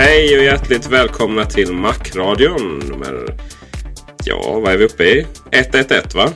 [0.00, 2.78] Hej och hjärtligt välkomna till Macradion.
[2.78, 3.36] Nummer...
[4.24, 5.26] Ja, vad är vi uppe i?
[5.50, 6.28] 111 va?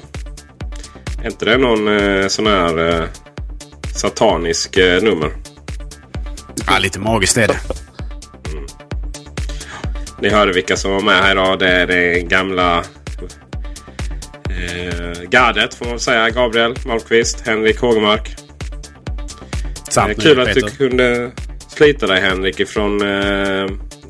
[1.22, 3.04] Är inte det någon eh, sån här eh,
[3.94, 5.32] satanisk eh, nummer?
[6.66, 7.58] Ja, lite magiskt är det.
[10.20, 11.58] Ni hörde vilka som var med här idag.
[11.58, 12.78] Det är det gamla
[14.50, 16.30] eh, gardet får man säga.
[16.30, 18.36] Gabriel Malmqvist, Henrik Hågemark.
[19.96, 21.30] Eh, kul att du kunde
[21.72, 23.64] slita dig Henrik ifrån eh,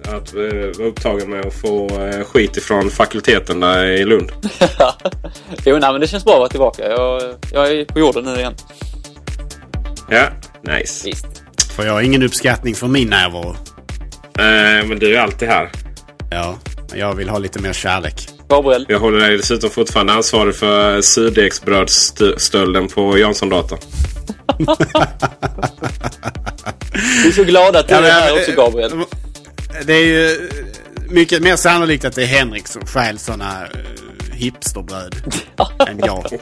[0.04, 0.40] att eh,
[0.78, 4.32] vara upptagen med att få eh, skit ifrån fakulteten där i Lund.
[5.64, 6.82] jo, nej, men det känns bra att vara tillbaka.
[6.88, 7.22] Jag,
[7.52, 8.54] jag är på jorden nu igen.
[10.10, 10.28] Ja,
[10.62, 11.08] nice.
[11.08, 11.26] Visst.
[11.76, 13.56] För jag har ingen uppskattning för min närvaro.
[14.38, 15.70] Eh, men du är alltid här.
[16.30, 16.58] Ja,
[16.90, 18.28] men jag vill ha lite mer kärlek.
[18.48, 23.76] Gabriel, Jag håller dig dessutom fortfarande ansvarig för surdegsbrödsstölden på Janssondata.
[27.22, 28.92] Vi är så glada att du Ja, är här eh, också Gabriel.
[29.84, 30.50] Det är ju
[31.08, 33.66] mycket mer sannolikt att det är Henrik som stjäl sådana
[34.32, 35.14] hipsterbröd
[35.88, 36.26] än jag.
[36.32, 36.40] Oj,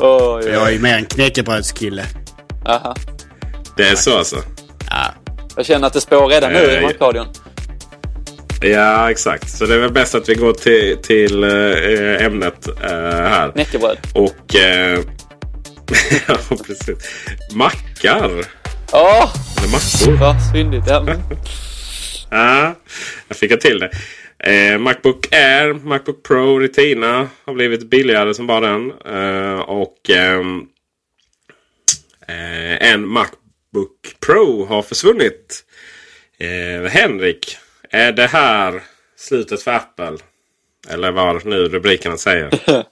[0.00, 2.04] oj, Jag är ju mer en knäckebrödskille.
[2.66, 2.94] Aha.
[3.76, 4.36] Det är så alltså?
[4.90, 5.14] Ja,
[5.56, 7.26] Jag känner att det spår redan nu Eh, i Macradion.
[8.60, 9.50] Ja, exakt.
[9.50, 13.52] Så det är väl bäst att vi går till, till eh, ämnet eh, här.
[13.52, 13.98] Knäckebröd.
[14.14, 14.54] Och...
[16.28, 16.96] Ja, precis.
[17.54, 18.30] Mackar.
[18.92, 20.20] Åh, Eller mackor.
[20.20, 20.84] vad syndigt.
[20.88, 21.22] Ja, men,
[22.30, 22.74] Ja,
[23.28, 23.90] jag fick till det.
[24.50, 28.92] Eh, Macbook Air, Macbook Pro Retina har blivit billigare som bara den.
[29.06, 30.60] Eh, och ehm,
[32.28, 35.64] eh, en Macbook Pro har försvunnit.
[36.38, 37.56] Eh, Henrik,
[37.90, 38.82] är det här
[39.16, 40.16] slutet för Apple?
[40.88, 42.50] Eller vad nu rubrikerna säger.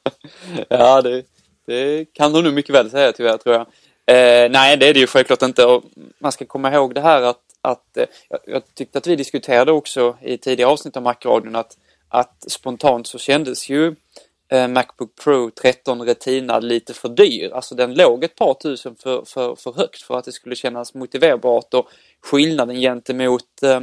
[0.69, 1.23] ja, det,
[1.67, 3.67] det kan de nog mycket väl säga tyvärr tror jag.
[4.07, 5.65] Eh, nej, det är det ju självklart inte.
[5.65, 5.83] Och
[6.19, 8.07] man ska komma ihåg det här att, att eh,
[8.47, 11.77] jag, tyckte att vi diskuterade också i tidigare avsnitt av Macradion att,
[12.09, 13.95] att spontant så kändes ju
[14.53, 17.51] eh, Macbook Pro 13 Retina lite för dyr.
[17.53, 20.95] Alltså den låg ett par tusen för, för, för högt för att det skulle kännas
[20.95, 21.89] motiverbart och
[22.23, 23.81] skillnaden gentemot eh,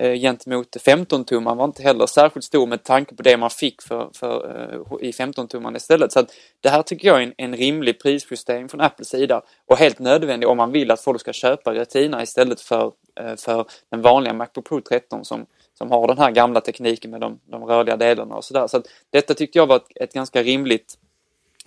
[0.00, 4.10] Eh, gentemot 15-tummaren var inte heller särskilt stor med tanke på det man fick för,
[4.14, 4.60] för,
[5.00, 6.12] eh, i 15-tummaren istället.
[6.12, 9.76] Så att det här tycker jag är en, en rimlig prisjustering från Apples sida och
[9.76, 14.02] helt nödvändig om man vill att folk ska köpa Retina istället för, eh, för den
[14.02, 17.96] vanliga Macbook Pro 13 som, som har den här gamla tekniken med de, de rörliga
[17.96, 18.66] delarna och sådär.
[18.66, 20.98] Så att detta tyckte jag var ett, ett ganska rimligt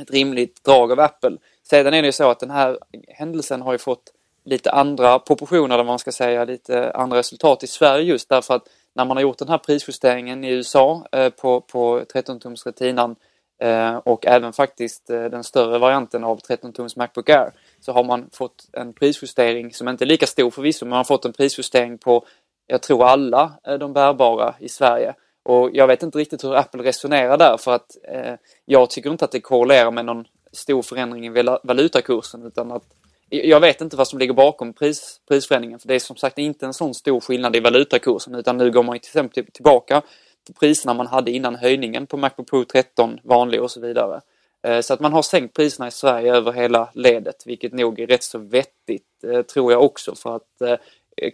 [0.01, 1.37] ett rimligt drag av Apple.
[1.63, 2.77] Sedan är det ju så att den här
[3.07, 4.13] händelsen har ju fått
[4.43, 8.53] lite andra proportioner, eller vad man ska säga, lite andra resultat i Sverige just därför
[8.53, 13.15] att när man har gjort den här prisjusteringen i USA eh, på, på 13-tums retinan
[13.61, 18.29] eh, och även faktiskt eh, den större varianten av 13-tums Macbook Air så har man
[18.33, 21.97] fått en prisjustering som inte är lika stor förvisso, men man har fått en prisjustering
[21.97, 22.25] på,
[22.67, 25.15] jag tror alla de bärbara i Sverige.
[25.43, 28.33] Och jag vet inte riktigt hur Apple resonerar där för att eh,
[28.65, 31.29] jag tycker inte att det korrelerar med någon stor förändring i
[31.63, 32.83] valutakursen utan att
[33.29, 36.65] jag vet inte vad som ligger bakom pris, prisförändringen för det är som sagt inte
[36.65, 40.01] en sån stor skillnad i valutakursen utan nu går man ju till exempel tillbaka
[40.45, 44.21] till priserna man hade innan höjningen på Macbook Pro 13 vanlig och så vidare.
[44.67, 48.07] Eh, så att man har sänkt priserna i Sverige över hela ledet, vilket nog är
[48.07, 50.77] rätt så vettigt, eh, tror jag också, för att eh,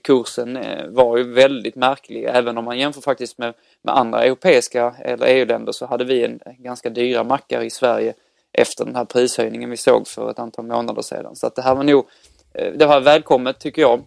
[0.03, 0.59] kursen
[0.93, 2.23] var ju väldigt märklig.
[2.23, 3.53] Även om man jämför faktiskt med,
[3.83, 8.13] med andra europeiska eller EU-länder så hade vi en ganska dyra mackar i Sverige
[8.57, 11.35] efter den här prishöjningen vi såg för ett antal månader sedan.
[11.35, 12.05] Så att det här var nog,
[12.53, 14.05] eh, det var välkommet tycker jag.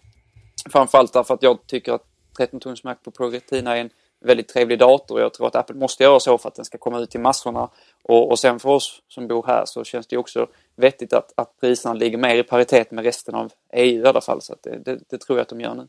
[0.71, 2.03] Framförallt därför att jag tycker att
[2.37, 3.89] 13 tums Macbook Pro Retina är en
[4.25, 5.21] väldigt trevlig dator.
[5.21, 7.69] Jag tror att Apple måste göra så för att den ska komma ut till massorna.
[8.03, 11.59] Och, och sen för oss som bor här så känns det också vettigt att, att
[11.59, 14.41] priserna ligger mer i paritet med resten av EU i alla fall.
[14.41, 15.87] Så det, det, det, tror jag att de gör nu.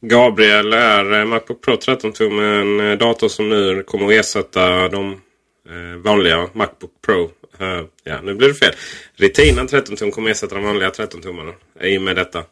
[0.00, 5.20] Gabriel, är Macbook Pro 13 tum en dator som nu kommer att ersätta de
[5.68, 7.30] eh, vanliga Macbook Pro.
[7.58, 8.74] Eh, ja, nu blir det fel.
[9.14, 12.44] Retina 13 tum kommer ersätta de vanliga 13 tummarna eh, i och med detta.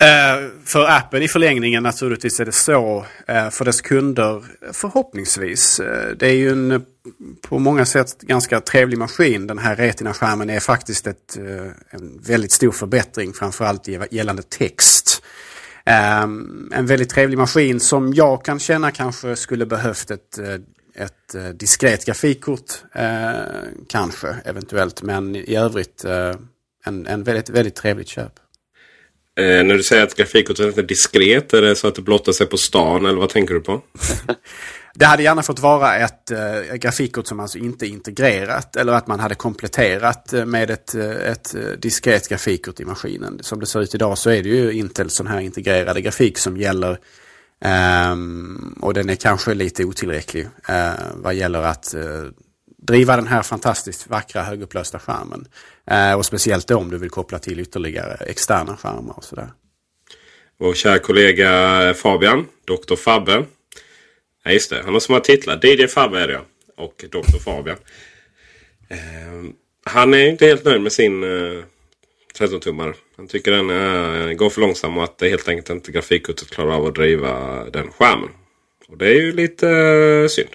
[0.00, 3.06] Eh, för Apple i förlängningen naturligtvis är det så.
[3.26, 5.80] Eh, för dess kunder förhoppningsvis.
[5.80, 6.80] Eh, det är ju en eh,
[7.48, 9.46] på många sätt ganska trevlig maskin.
[9.46, 15.22] Den här Retina-skärmen är faktiskt ett, eh, en väldigt stor förbättring framförallt gällande text.
[16.72, 20.38] En väldigt trevlig maskin som jag kan känna kanske skulle behövt ett,
[20.98, 22.72] ett diskret grafikkort.
[23.88, 26.04] kanske eventuellt men i övrigt
[26.84, 28.32] en, en väldigt, väldigt trevligt köp.
[29.38, 32.46] Eh, när du säger att grafikkortet är diskret, är det så att det blottar sig
[32.46, 33.82] på stan eller vad tänker du på?
[34.94, 39.06] det hade gärna fått vara ett eh, grafikkort som alltså inte är integrerat eller att
[39.06, 43.38] man hade kompletterat eh, med ett, eh, ett eh, diskret grafikkort i maskinen.
[43.42, 46.56] Som det ser ut idag så är det ju Intel sån här integrerade grafik som
[46.56, 46.98] gäller
[47.64, 52.30] Um, och den är kanske lite otillräcklig uh, vad gäller att uh,
[52.88, 55.48] driva den här fantastiskt vackra högupplösta skärmen.
[55.90, 59.48] Eh, och speciellt då om du vill koppla till ytterligare externa skärmar och sådär.
[60.58, 62.96] Vår kära kollega Fabian, Dr.
[62.96, 63.44] Fabbe.
[64.44, 64.82] Ja, just det.
[64.84, 65.66] Han har som titlar.
[65.66, 66.40] DJ Fabbe är det
[66.76, 67.38] Och Dr.
[67.44, 67.76] Fabian.
[68.88, 69.52] Ehm,
[69.84, 71.24] han är inte helt nöjd med sin
[72.38, 72.94] 13-tummare.
[73.16, 76.74] Han tycker den eh, går för långsam och att det helt enkelt inte grafikkortet klarar
[76.74, 78.30] av att driva den skärmen.
[78.88, 80.50] Och det är ju lite eh, synd.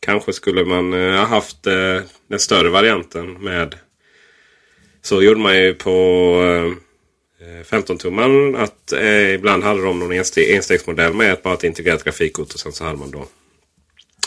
[0.00, 3.74] Kanske skulle man eh, ha haft eh, den större varianten med
[5.02, 5.90] så gjorde man ju på
[6.42, 6.88] eh,
[7.64, 12.54] 15-tummaren Att eh, ibland hade de någon enstegsmodell med bara ett integrerat grafikkort.
[12.54, 13.26] Och sen så hade man då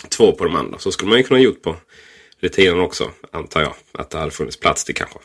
[0.10, 0.80] två på de andra.
[0.80, 1.76] Så skulle man ju kunna gjort på
[2.40, 3.12] rutinen också.
[3.32, 3.74] Antar jag.
[3.92, 5.20] Att det hade funnits plats till kanske.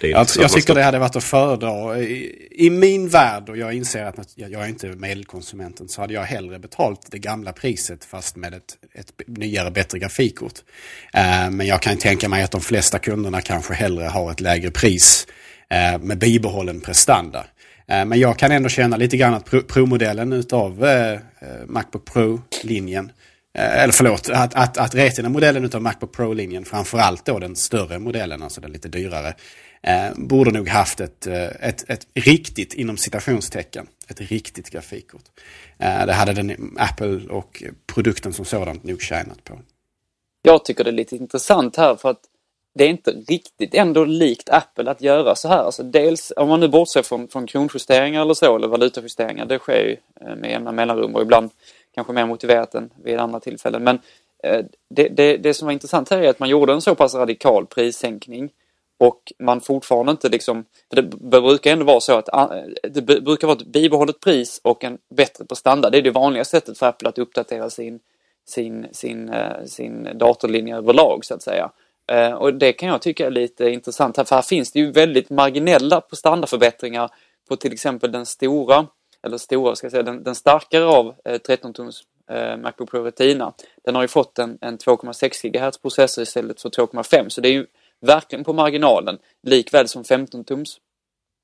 [0.00, 1.98] Jag, jag tycker det hade varit att föredra.
[1.98, 6.14] I, I, min värld, och jag inser att jag, jag är inte medelkonsumenten, så hade
[6.14, 10.58] jag hellre betalt det gamla priset fast med ett, ett nyare, bättre grafikkort.
[11.16, 14.70] Uh, men jag kan tänka mig att de flesta kunderna kanske hellre har ett lägre
[14.70, 15.26] pris
[15.74, 17.38] uh, med bibehållen prestanda.
[17.38, 20.86] Uh, men jag kan ändå känna lite grann att Pro-modellen utav
[21.66, 23.12] Macbook Pro-linjen
[23.58, 28.60] eller förlåt, att, att, att Retina-modellen utav Macbook Pro-linjen, framförallt då den större modellen, alltså
[28.60, 29.34] den lite dyrare,
[29.86, 35.24] eh, borde nog haft ett, eh, ett, ett riktigt, inom citationstecken, ett riktigt grafikkort.
[35.78, 39.58] Eh, det hade den Apple och produkten som sådant nog tjänat på.
[40.42, 42.20] Jag tycker det är lite intressant här för att
[42.74, 45.58] det är inte riktigt ändå likt Apple att göra så här.
[45.58, 49.84] Alltså dels, om man nu bortser från, från kronjusteringar eller så, eller valutajusteringar, det sker
[49.84, 51.50] ju eh, med jämna mellanrum och ibland
[51.94, 53.84] kanske mer motiverat än vid andra tillfällen.
[53.84, 53.98] Men
[54.42, 57.14] eh, det, det, det som var intressant här är att man gjorde en så pass
[57.14, 58.50] radikal prissänkning
[58.98, 63.46] och man fortfarande inte liksom, för det brukar ändå vara så att ah, det brukar
[63.46, 65.90] vara ett bibehållet pris och en bättre prestanda.
[65.90, 68.00] Det är det vanliga sättet för Apple att uppdatera sin,
[68.48, 71.70] sin, sin, eh, sin datorlinje överlag så att säga.
[72.12, 74.92] Eh, och det kan jag tycka är lite intressant här, för här finns det ju
[74.92, 77.10] väldigt marginella prestandaförbättringar
[77.48, 78.86] på till exempel den stora,
[79.22, 82.00] eller stora ska jag säga, den, den starkare av eh, 13 tums
[82.30, 83.52] eh, Macbook Pro Retina.
[83.84, 87.52] Den har ju fått en, en 2,6 GHz processor istället för 2,5 så det är
[87.52, 87.66] ju
[88.00, 89.18] verkligen på marginalen.
[89.42, 90.78] Likväl som 15-tums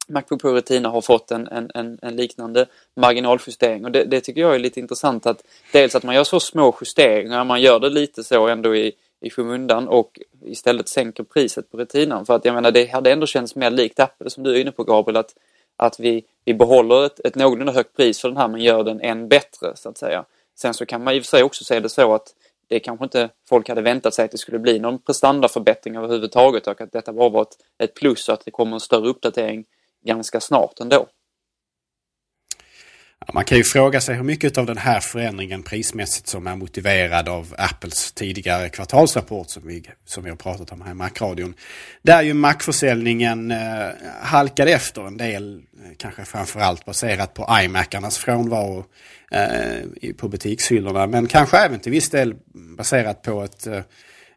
[0.08, 2.66] Macbook Pro Retina har fått en, en, en, en liknande
[2.96, 3.84] marginaljustering.
[3.84, 6.76] Och det, det, tycker jag är lite intressant att dels att man gör så små
[6.80, 11.76] justeringar, man gör det lite så ändå i, i skymundan och istället sänker priset på
[11.76, 12.26] retinan.
[12.26, 14.72] För att jag menar det hade ändå känts mer likt Apple som du är inne
[14.72, 15.34] på Gabriel att,
[15.76, 19.00] att vi, vi behåller ett, ett någorlunda högt pris för den här men gör den
[19.00, 20.24] än bättre så att säga.
[20.54, 22.34] Sen så kan man i och för sig också se det så att
[22.72, 26.80] det kanske inte folk hade väntat sig att det skulle bli någon prestandaförbättring överhuvudtaget och
[26.80, 29.64] att detta bara var ett, ett plus och att det kommer en större uppdatering
[30.04, 31.06] ganska snart ändå.
[33.32, 37.28] Man kan ju fråga sig hur mycket av den här förändringen prismässigt som är motiverad
[37.28, 41.54] av Apples tidigare kvartalsrapport som vi, som vi har pratat om här i Macradion.
[42.02, 43.88] Där ju Mac-försäljningen eh,
[44.20, 48.84] halkade efter en del, eh, kanske framförallt baserat på iMacarnas frånvaro
[49.30, 51.06] eh, på butikshyllorna.
[51.06, 52.34] Men kanske även till viss del
[52.76, 53.82] baserat på ett, eh,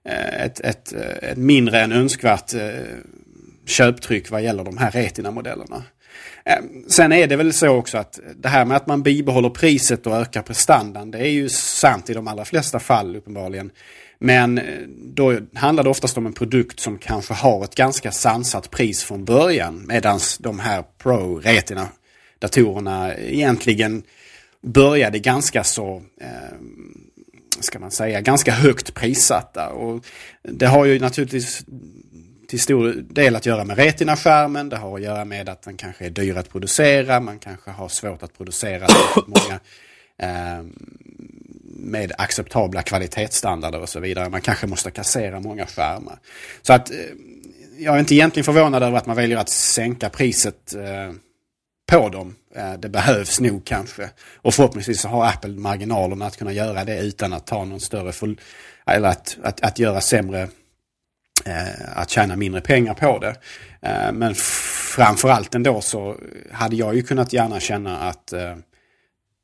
[0.05, 2.69] eh ett, ett, eh, ett mindre än önskvärt eh,
[3.65, 5.83] köptryck vad gäller de här Retina-modellerna.
[6.49, 10.07] Eh, sen är det väl så också att det här med att man bibehåller priset
[10.07, 13.71] och ökar prestandan det är ju sant i de allra flesta fall uppenbarligen.
[14.19, 14.63] Men eh,
[14.97, 19.25] då handlar det oftast om en produkt som kanske har ett ganska sansat pris från
[19.25, 19.85] början.
[19.87, 21.87] Medan de här Pro Retina
[22.39, 24.03] datorerna egentligen
[24.61, 26.57] började ganska så, eh,
[27.59, 29.69] ska man säga, ganska högt prissatta.
[29.69, 30.05] Och
[30.43, 31.65] det har ju naturligtvis
[32.47, 34.69] till stor del att göra med Retina-skärmen.
[34.69, 37.19] Det har att göra med att den kanske är dyr att producera.
[37.19, 38.87] Man kanske har svårt att producera
[39.27, 39.59] många
[40.19, 40.65] eh,
[41.63, 44.29] med acceptabla kvalitetsstandarder och så vidare.
[44.29, 46.19] Man kanske måste kassera många skärmar.
[46.61, 46.97] Så att eh,
[47.77, 51.13] jag är inte egentligen förvånad över att man väljer att sänka priset eh,
[51.91, 52.35] på dem.
[52.55, 54.09] Eh, det behövs nog kanske.
[54.35, 58.11] Och förhoppningsvis så har Apple marginalerna att kunna göra det utan att ta någon större
[58.11, 58.39] full,
[58.85, 60.47] eller att, att, att göra sämre
[61.95, 63.35] att tjäna mindre pengar på det.
[63.81, 64.35] Eh, men
[64.95, 66.17] framförallt ändå så
[66.51, 68.55] hade jag ju kunnat gärna känna att eh,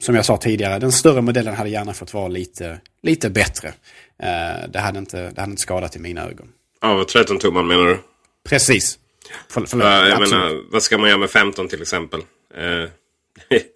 [0.03, 3.67] som jag sa tidigare, den större modellen hade gärna fått vara lite, lite bättre.
[4.23, 6.47] Eh, det, hade inte, det hade inte skadat i mina ögon.
[6.81, 7.99] Ja, 13 tummar menar du?
[8.49, 8.99] Precis.
[9.49, 12.21] För, förlåt, ja, jag menar, vad ska man göra med 15 till exempel?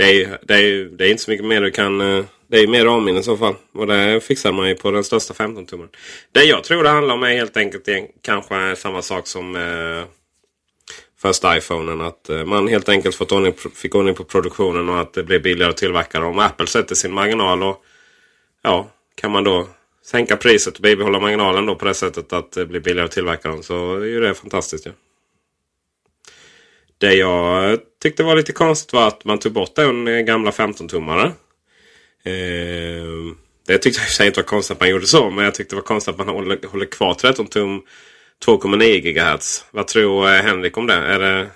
[0.00, 2.66] Det, är, det, är, det är inte så mycket mer du kan eh, det är
[2.66, 3.54] mer ramminne i så fall.
[3.72, 5.88] Och det fixar man ju på den största 15 tummen.
[6.32, 7.88] Det jag tror det handlar om är helt enkelt
[8.22, 10.04] kanske samma sak som eh,
[11.18, 12.00] första iPhonen.
[12.00, 15.40] Att eh, man helt enkelt fått ordning, fick ordning på produktionen och att det blir
[15.40, 16.38] billigare att tillverka dem.
[16.38, 17.84] Apple sätter sin marginal och
[18.62, 19.68] ja, kan man då
[20.04, 23.48] sänka priset och bibehålla marginalen då på det sättet att det blir billigare att tillverka
[23.48, 24.86] dem så är ju det fantastiskt.
[24.86, 24.92] Ja.
[26.98, 31.26] Det jag tyckte var lite konstigt var att man tog bort den eh, gamla 15-tummare.
[32.24, 35.30] Eh, det tyckte jag i och för sig inte var konstigt att man gjorde så.
[35.30, 37.82] Men jag tyckte det var konstigt att man håller, håller kvar 13 tum
[38.46, 39.64] 2,9 GHz.
[39.70, 40.94] Vad tror eh, Henrik om det?
[40.94, 41.46] Är det,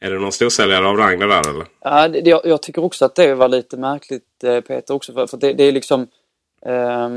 [0.00, 1.66] är det någon storsäljare av rang där eller?
[1.80, 5.12] Ja, det, jag, jag, tycker också att det var lite märkligt eh, Peter också.
[5.12, 6.00] För, för det, det, är liksom
[6.66, 7.08] eh,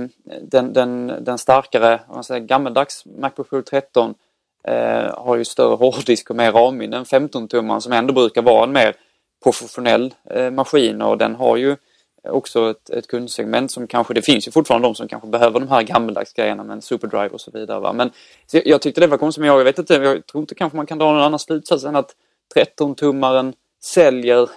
[0.42, 4.16] den, den, den starkare, om man säger gammeldags Macbook Pro 13
[4.68, 8.72] eh, har ju större hårddisk och mer ramminne än 15-tummaren som ändå brukar vara en
[8.72, 8.96] mer
[9.44, 11.76] professionell eh, maskin och den har ju
[12.30, 15.70] också ett, ett kundsegment som kanske, det finns ju fortfarande de som kanske behöver de
[15.70, 17.80] här gammaldags grejerna med en superdrive och så vidare.
[17.80, 17.94] Va?
[17.94, 18.12] Men
[18.52, 20.86] jag, jag tyckte det var konstigt, men jag, vet inte, jag tror inte kanske man
[20.86, 22.16] kan dra någon annan slutsats än att
[22.56, 23.54] 13-tummaren
[23.84, 24.50] säljer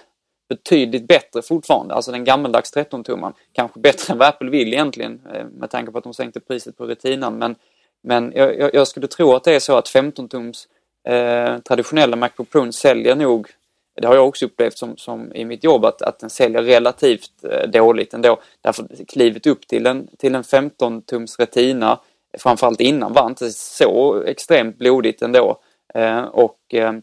[0.49, 1.93] betydligt bättre fortfarande.
[1.93, 3.33] Alltså den gammaldags 13-tummaren.
[3.53, 6.77] Kanske bättre än vad Apple vill egentligen eh, med tanke på att de sänkte priset
[6.77, 7.37] på retinan.
[7.37, 7.55] Men,
[8.07, 10.67] men jag, jag skulle tro att det är så att 15-tums
[11.07, 13.47] eh, traditionella Macbook Pro säljer nog
[14.01, 17.31] det har jag också upplevt som, som i mitt jobb att, att den säljer relativt
[17.43, 18.39] eh, dåligt ändå.
[18.61, 21.99] Därför klivet upp till en, till en 15 tums retina
[22.37, 25.59] framförallt innan var inte så extremt blodigt ändå.
[25.93, 26.93] Eh, och eh,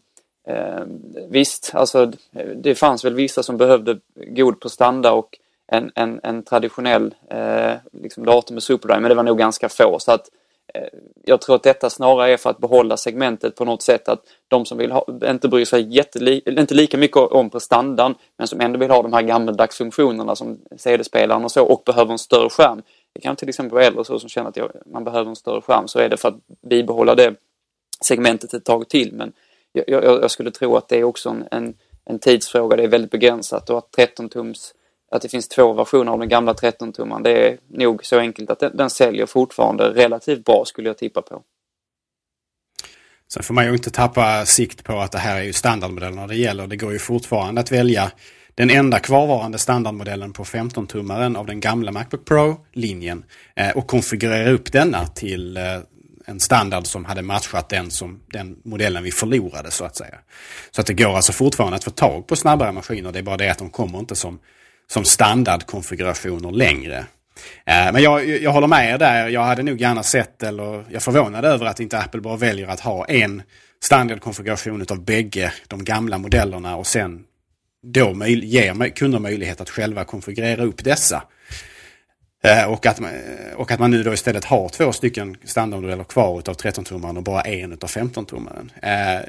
[0.49, 0.83] eh,
[1.29, 2.13] visst, alltså
[2.57, 8.25] det fanns väl vissa som behövde god prestanda och en, en, en traditionell eh, liksom
[8.25, 9.99] dator med superdrive men det var nog ganska få.
[9.99, 10.29] Så att
[10.75, 10.89] Eh,
[11.25, 14.67] jag tror att detta snarare är för att behålla segmentet på något sätt att de
[14.67, 18.79] som vill ha, inte bryr sig jätteli, inte lika mycket om prestandan men som ändå
[18.79, 22.83] vill ha de här gammaldags funktionerna som CD-spelaren och så och behöver en större skärm.
[23.13, 25.89] Det kan till exempel vara äldre så som känner att man behöver en större skärm
[25.89, 27.35] så är det för att bibehålla det
[28.05, 29.33] segmentet ett tag till men
[29.73, 32.89] jag, jag, jag skulle tro att det är också en, en, en tidsfråga, det är
[32.89, 34.75] väldigt begränsat och att 13 tums
[35.15, 37.23] att det finns två versioner av den gamla 13-tummaren.
[37.23, 41.23] Det är nog så enkelt att den, den säljer fortfarande relativt bra skulle jag tippa
[41.23, 41.43] på.
[43.33, 46.37] Sen får man ju inte tappa sikt på att det här är ju standardmodellerna det
[46.37, 46.67] gäller.
[46.67, 48.11] Det går ju fortfarande att välja
[48.55, 53.25] den enda kvarvarande standardmodellen på 15-tummaren av den gamla Macbook Pro-linjen
[53.57, 55.63] eh, och konfigurera upp denna till eh,
[56.27, 60.19] en standard som hade matchat den, som, den modellen vi förlorade så att säga.
[60.71, 63.13] Så att det går alltså fortfarande att få tag på snabbare maskiner.
[63.13, 64.39] Det är bara det att de kommer inte som
[64.87, 67.07] som standardkonfigurationer längre.
[67.67, 69.29] Eh, men jag, jag håller med er där.
[69.29, 72.69] Jag hade nog gärna sett, eller jag är förvånad över att inte Apple bara väljer
[72.69, 73.43] att ha en
[73.83, 77.25] standardkonfiguration av bägge de gamla modellerna och sen
[77.83, 81.23] då ger kunder möjlighet att själva konfigurera upp dessa.
[82.45, 83.11] Eh, och att, man,
[83.57, 87.41] och att man nu då istället har två stycken standardmodeller kvar utav 13-tummaren och bara
[87.41, 88.71] en utav 15-tummaren.
[88.83, 89.23] Eh,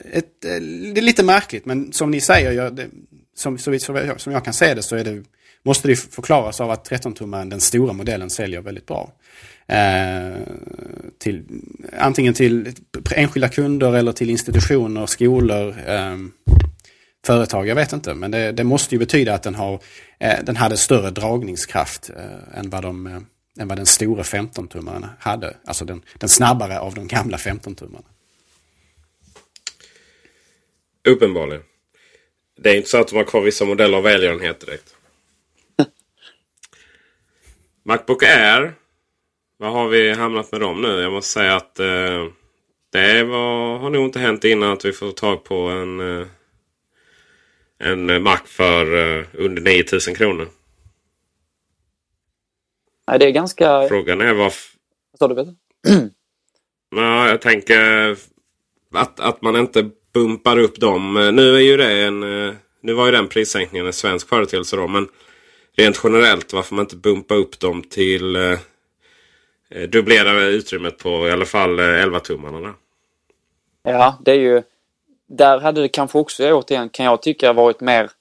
[0.93, 2.87] det är lite märkligt men som ni säger, det,
[3.35, 3.79] som, som,
[4.17, 5.23] som jag kan se det så är det,
[5.65, 9.11] måste det förklaras av att 13-tummaren, den stora modellen, säljer väldigt bra.
[9.67, 10.37] Eh,
[11.19, 11.43] till,
[11.97, 12.73] antingen till
[13.15, 16.17] enskilda kunder eller till institutioner, skolor, eh,
[17.25, 18.13] företag, jag vet inte.
[18.13, 19.79] Men det, det, måste ju betyda att den, har,
[20.19, 23.19] eh, den hade större dragningskraft eh, än, vad de, eh,
[23.59, 25.57] än vad den stora 15-tummaren hade.
[25.65, 28.05] Alltså den, den snabbare av de gamla 15-tummarna.
[31.07, 31.63] Uppenbarligen.
[32.57, 34.94] Det är inte så att de har kvar vissa modeller av välgörenhet direkt.
[37.87, 38.73] Macbook Air.
[39.57, 41.01] Vad har vi hamnat med dem nu?
[41.01, 42.25] Jag måste säga att eh,
[42.91, 46.27] det var, har nog inte hänt innan att vi får tag på en, eh,
[47.79, 50.47] en Mac för eh, under 9000 kronor.
[53.07, 53.87] Nej, det är ganska...
[53.87, 54.53] Frågan är vad...
[55.11, 55.55] Vad sa du Peter?
[56.95, 58.11] ja, jag tänker
[58.93, 61.13] att, att man inte bumpar upp dem.
[61.35, 62.23] Nu är ju det en...
[62.23, 64.87] Eh, nu var ju den prissänkningen en svensk företeelse då.
[64.87, 65.07] Men
[65.75, 68.59] rent generellt varför man inte bumpar upp dem till eh,
[69.69, 72.73] eh dubblera utrymmet på i alla fall eh, 11-tummarna.
[73.83, 74.63] Ja, det är ju...
[75.27, 78.11] Där hade det kanske också återigen kan jag tycka varit mer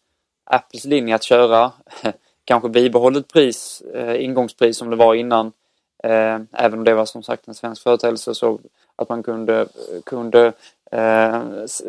[0.44, 1.72] Apples linje att köra
[2.44, 5.52] kanske bibehållet pris, eh, ingångspris som det var innan.
[6.04, 8.60] Eh, även om det var som sagt en svensk företeelse så
[8.96, 9.66] att man kunde,
[10.04, 10.52] kunde
[10.92, 11.42] eh,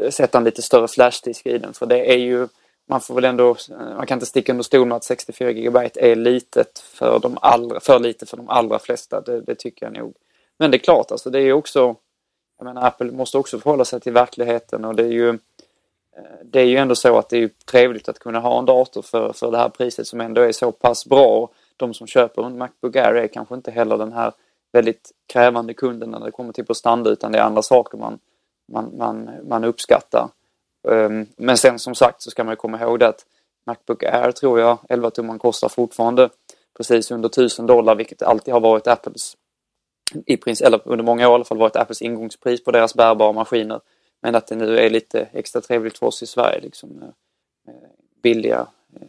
[0.10, 1.74] sätta en lite större flashdisk i den.
[1.74, 2.48] För det är ju,
[2.88, 5.90] man får väl ändå, eh, man kan inte sticka under stol med att 64 GB
[5.96, 9.22] är litet för de allra, för lite för de allra flesta.
[9.22, 10.14] Det, det, tycker jag nog.
[10.58, 11.96] Men det är klart, alltså det är också,
[12.58, 15.36] jag menar Apple måste också förhålla sig till verkligheten och det är ju eh,
[16.44, 19.34] det är ju ändå så att det är trevligt att kunna ha en dator för,
[19.34, 21.50] för det här priset som ändå är så pass bra.
[21.78, 24.34] De som köper en Macbook Air är kanske inte heller den här
[24.72, 28.20] väldigt krävande kunden när det kommer till prestanda utan det är andra saker man,
[28.72, 30.30] man, man, man uppskattar.
[30.92, 33.26] Ehm, men sen som sagt så ska man komma ihåg det att
[33.66, 36.30] Macbook Air tror jag 11 tumman kostar fortfarande
[36.78, 39.38] precis under 1000 dollar vilket alltid har varit Apples
[40.26, 43.32] i princip, eller under många år i alla fall varit Apples ingångspris på deras bärbara
[43.32, 43.82] maskiner.
[44.22, 47.90] Men att det nu är lite extra trevligt för oss i Sverige liksom eh, eh,
[48.24, 49.08] billiga, eh,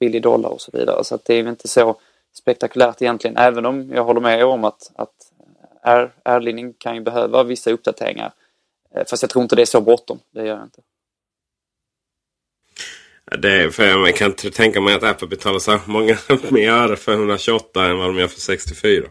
[0.00, 1.04] billig dollar och så vidare.
[1.04, 1.96] Så att det är inte så
[2.32, 3.36] spektakulärt egentligen.
[3.36, 5.32] Även om jag håller med om att, att
[6.22, 8.32] Airlinjen kan ju behöva vissa uppdateringar.
[9.06, 10.18] Fast jag tror inte det är så bråttom.
[10.30, 10.80] Det gör jag inte.
[13.38, 16.16] Det är, för jag kan inte tänka mig att Apple betalar så många
[16.50, 19.08] mer för 128 än vad de gör för 64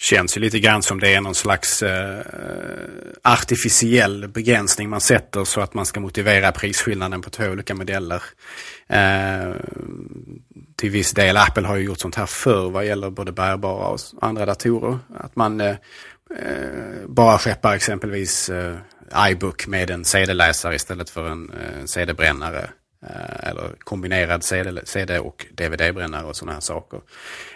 [0.00, 2.20] känns ju lite grann som det är någon slags eh,
[3.22, 8.22] artificiell begränsning man sätter så att man ska motivera prisskillnaden på två olika modeller.
[8.86, 9.54] Eh,
[10.76, 13.98] till viss del, Apple har ju gjort sånt här förr vad gäller både bärbara och
[14.20, 14.98] andra datorer.
[15.16, 15.76] Att man eh,
[16.38, 18.76] eh bara skeppar exempelvis eh,
[19.30, 22.70] iBook med en CD-läsare istället för en eh, CD-brännare.
[23.06, 27.00] Eh, eller kombinerad CD, CD och DVD-brännare och sådana här saker.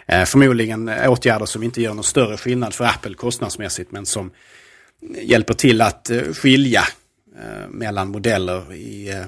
[0.07, 4.31] Eh, förmodligen eh, åtgärder som inte gör någon större skillnad för Apple kostnadsmässigt men som
[5.21, 6.83] hjälper till att eh, skilja
[7.37, 9.25] eh, mellan modeller i, eh,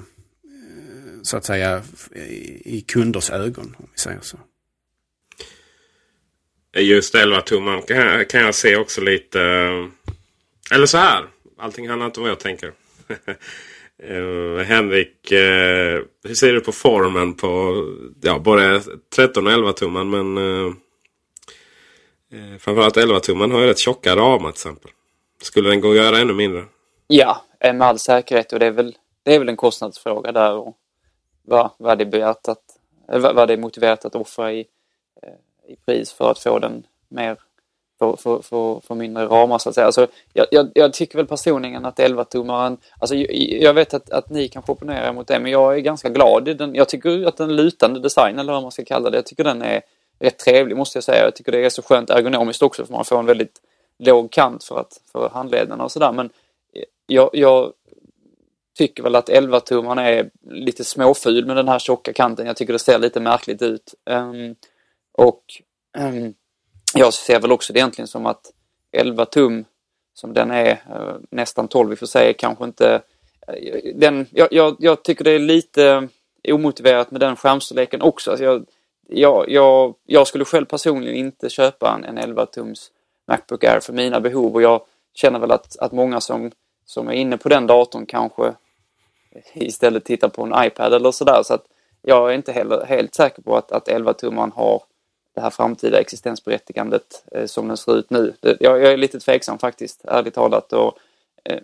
[1.21, 1.83] så att säga,
[2.65, 3.75] i kunders ögon.
[3.79, 4.37] Om vi säger så.
[6.77, 7.81] Just 11 tumman
[8.29, 9.39] kan jag se också lite...
[10.71, 11.25] Eller så här.
[11.57, 12.73] Allting handlar inte om vad jag tänker.
[14.03, 15.37] Uh, Henrik, uh,
[16.23, 17.83] hur ser du på formen på
[18.21, 18.81] ja, både
[19.15, 20.09] 13 och 11 tumman?
[20.09, 20.73] Men uh,
[22.33, 24.91] uh, framförallt 11 tumman har ju rätt tjocka ramar till exempel.
[25.41, 26.65] Skulle den gå att göra ännu mindre?
[27.07, 28.53] Ja, med all säkerhet.
[28.53, 30.53] Och det är väl, det är väl en kostnadsfråga där.
[30.53, 30.77] Och
[31.43, 32.47] vad, vad, det, är att,
[33.07, 34.59] vad det är motiverat att offra i,
[35.67, 37.37] i pris för att få den mer
[37.99, 39.85] för, för, för, för mindre ramar så att säga.
[39.85, 44.29] Alltså, jag, jag, jag tycker väl personligen att 11-tummaren, alltså jag, jag vet att, att
[44.29, 46.75] ni kanske opponerar mot det men jag är ganska glad i den.
[46.75, 49.61] Jag tycker att den lutande designen eller vad man ska kalla det, jag tycker den
[49.61, 49.81] är
[50.19, 51.23] rätt trevlig måste jag säga.
[51.23, 53.61] Jag tycker det är så skönt ergonomiskt också för man får en väldigt
[53.99, 56.29] låg kant för, att, för handlederna och sådär men
[57.07, 57.73] jag, jag
[58.77, 62.47] tycker väl att 11-tummaren är lite småful med den här tjocka kanten.
[62.47, 63.93] Jag tycker det ser lite märkligt ut.
[64.05, 64.55] Um,
[65.17, 65.43] och
[65.97, 66.33] um,
[66.93, 68.53] jag ser väl också det egentligen som att
[68.91, 69.65] 11 tum
[70.13, 73.01] som den är, eh, nästan 12 i och för sig, kanske inte...
[73.47, 76.07] Eh, den, jag, jag, jag, tycker det är lite
[76.47, 78.31] omotiverat med den skärmstorleken också.
[78.31, 78.65] Alltså jag,
[79.07, 82.91] jag, jag, jag skulle själv personligen inte köpa en, en 11 tums
[83.27, 84.81] Macbook Air för mina behov och jag
[85.13, 86.51] känner väl att, att många som,
[86.85, 88.53] som är inne på den datorn kanske
[89.53, 91.43] istället tittar på en iPad eller sådär.
[91.43, 91.65] Så att
[92.01, 94.83] jag är inte heller helt säker på att, att 11 tumman har
[95.37, 98.33] det här framtida existensberättigandet eh, som den ser ut nu.
[98.39, 100.73] Det, jag, jag, är lite tveksam faktiskt, ärligt talat.
[100.73, 100.97] Och,
[101.43, 101.59] eh,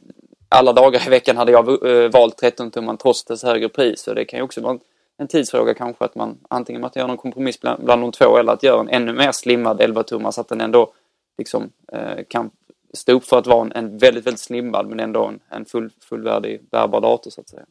[0.50, 4.02] alla dagar i veckan hade jag eh, valt 13 tumman trots dess högre pris.
[4.02, 4.80] Så det kan ju också vara
[5.18, 8.54] en tidsfråga kanske att man antingen att göra någon kompromiss bland, bland de två eller
[8.54, 10.94] att göra en ännu mer slimmad 11 tummar så att den ändå
[11.38, 12.52] liksom eh, kan
[12.94, 15.90] stå upp för att vara en, en väldigt, väldigt slimmad men ändå en, en full,
[16.10, 17.66] fullvärdig bärbar dator så att säga.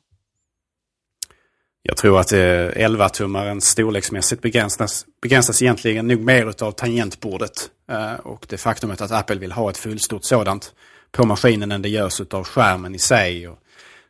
[1.85, 7.71] Jag tror att eh, 11-tummaren storleksmässigt begränsas, begränsas egentligen nog mer av tangentbordet.
[7.91, 10.73] Eh, och det faktumet att Apple vill ha ett fullstort sådant
[11.13, 13.49] på maskinen än det görs av skärmen i sig.
[13.49, 13.59] Och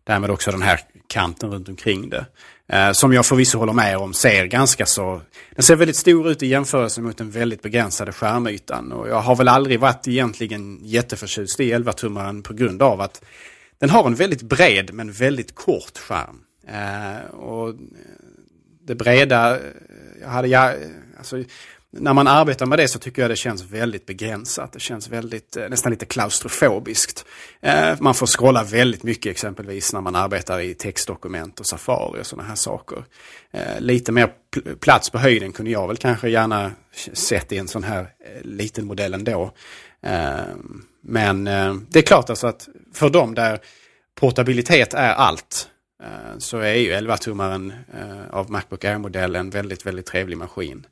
[0.04, 2.26] därmed också den här kanten runt omkring det.
[2.68, 5.20] Eh, som jag förvisso håller med om ser ganska så...
[5.50, 8.92] Den ser väldigt stor ut i jämförelse mot den väldigt begränsade skärmytan.
[8.92, 13.24] Och jag har väl aldrig varit egentligen jätteförtjust i 11-tummaren på grund av att
[13.78, 16.40] den har en väldigt bred men väldigt kort skärm.
[16.68, 17.74] Eh, och
[18.84, 19.58] det breda,
[20.20, 20.74] jag hade, jag,
[21.18, 21.44] alltså,
[21.96, 24.72] när man arbetar med det så tycker jag det känns väldigt begränsat.
[24.72, 27.24] Det känns väldigt, eh, nästan lite klaustrofobiskt.
[27.60, 32.26] Eh, man får scrolla väldigt mycket exempelvis när man arbetar i textdokument och Safari och
[32.26, 33.04] sådana här saker.
[33.50, 34.32] Eh, lite mer
[34.80, 36.72] plats på höjden kunde jag väl kanske gärna
[37.12, 39.52] sett i en sån här eh, liten modell ändå.
[40.02, 40.40] Eh,
[41.04, 41.44] men
[41.90, 43.60] det är klart alltså att för dem där
[44.20, 45.68] portabilitet är allt
[46.02, 50.86] Eh, så är ju 11-tummaren eh, av Macbook Air-modell en väldigt, väldigt trevlig maskin.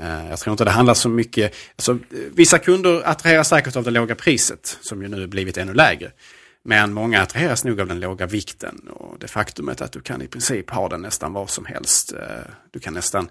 [0.00, 1.54] Eh, jag tror inte det handlar så mycket.
[1.76, 1.98] Alltså,
[2.32, 6.10] vissa kunder attraheras säkert av det låga priset som ju nu blivit ännu lägre.
[6.62, 10.26] Men många attraheras nog av den låga vikten och det faktumet att du kan i
[10.26, 12.14] princip ha den nästan var som helst.
[12.70, 13.28] Du kan nästan,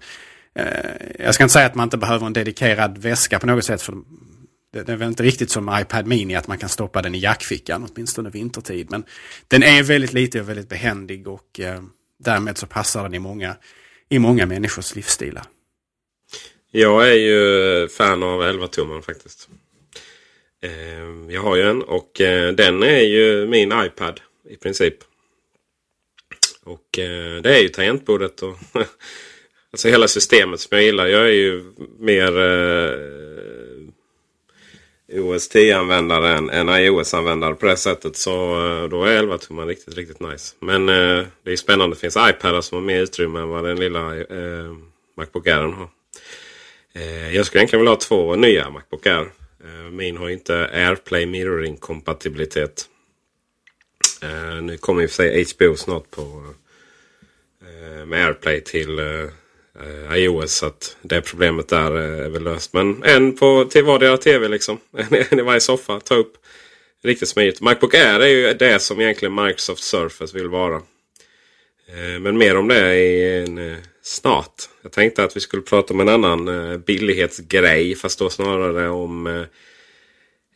[1.18, 3.82] jag ska inte säga att man inte behöver en dedikerad väska på något sätt.
[3.82, 3.94] för
[4.82, 7.88] det är väl inte riktigt som iPad Mini att man kan stoppa den i jackfickan,
[7.90, 8.90] åtminstone vintertid.
[8.90, 9.04] Men
[9.48, 11.82] den är väldigt lite och väldigt behändig och eh,
[12.18, 13.56] därmed så passar den i många,
[14.08, 15.44] i många människors livsstilar.
[16.70, 19.48] Jag är ju fan av 11-tummaren faktiskt.
[20.62, 24.94] Eh, jag har ju en och eh, den är ju min iPad i princip.
[26.64, 28.56] Och eh, det är ju tangentbordet och
[29.72, 31.06] alltså hela systemet som jag gillar.
[31.06, 31.64] Jag är ju
[31.98, 33.14] mer eh,
[35.20, 38.16] OS 10-användare än, än iOS-användare på det sättet.
[38.16, 40.56] Så eh, då är 11-tummaren riktigt, riktigt nice.
[40.60, 41.96] Men eh, det är spännande.
[41.96, 44.74] Det finns iPadar som har mer utrymme än vad den lilla eh,
[45.16, 45.88] Macbook Air har.
[46.92, 49.30] Eh, jag skulle egentligen vilja ha två nya Macbook Air.
[49.64, 52.88] Eh, min har inte AirPlay Mirroring kompatibilitet.
[54.22, 56.54] Eh, nu kommer i och för sig HBO snart på
[58.06, 59.00] med AirPlay till
[59.80, 60.52] Eh, iOS.
[60.52, 62.72] Så att det problemet där eh, är väl löst.
[62.72, 64.78] Men en på till vardera TV liksom.
[65.30, 66.00] En i varje soffa.
[66.00, 66.32] Ta upp.
[67.02, 67.60] Riktigt smidigt.
[67.60, 70.76] Macbook Air är ju det som egentligen Microsoft Surface vill vara.
[71.88, 74.68] Eh, men mer om det i en snart.
[74.82, 77.94] Jag tänkte att vi skulle prata om en annan eh, billighetsgrej.
[77.94, 79.26] Fast då snarare om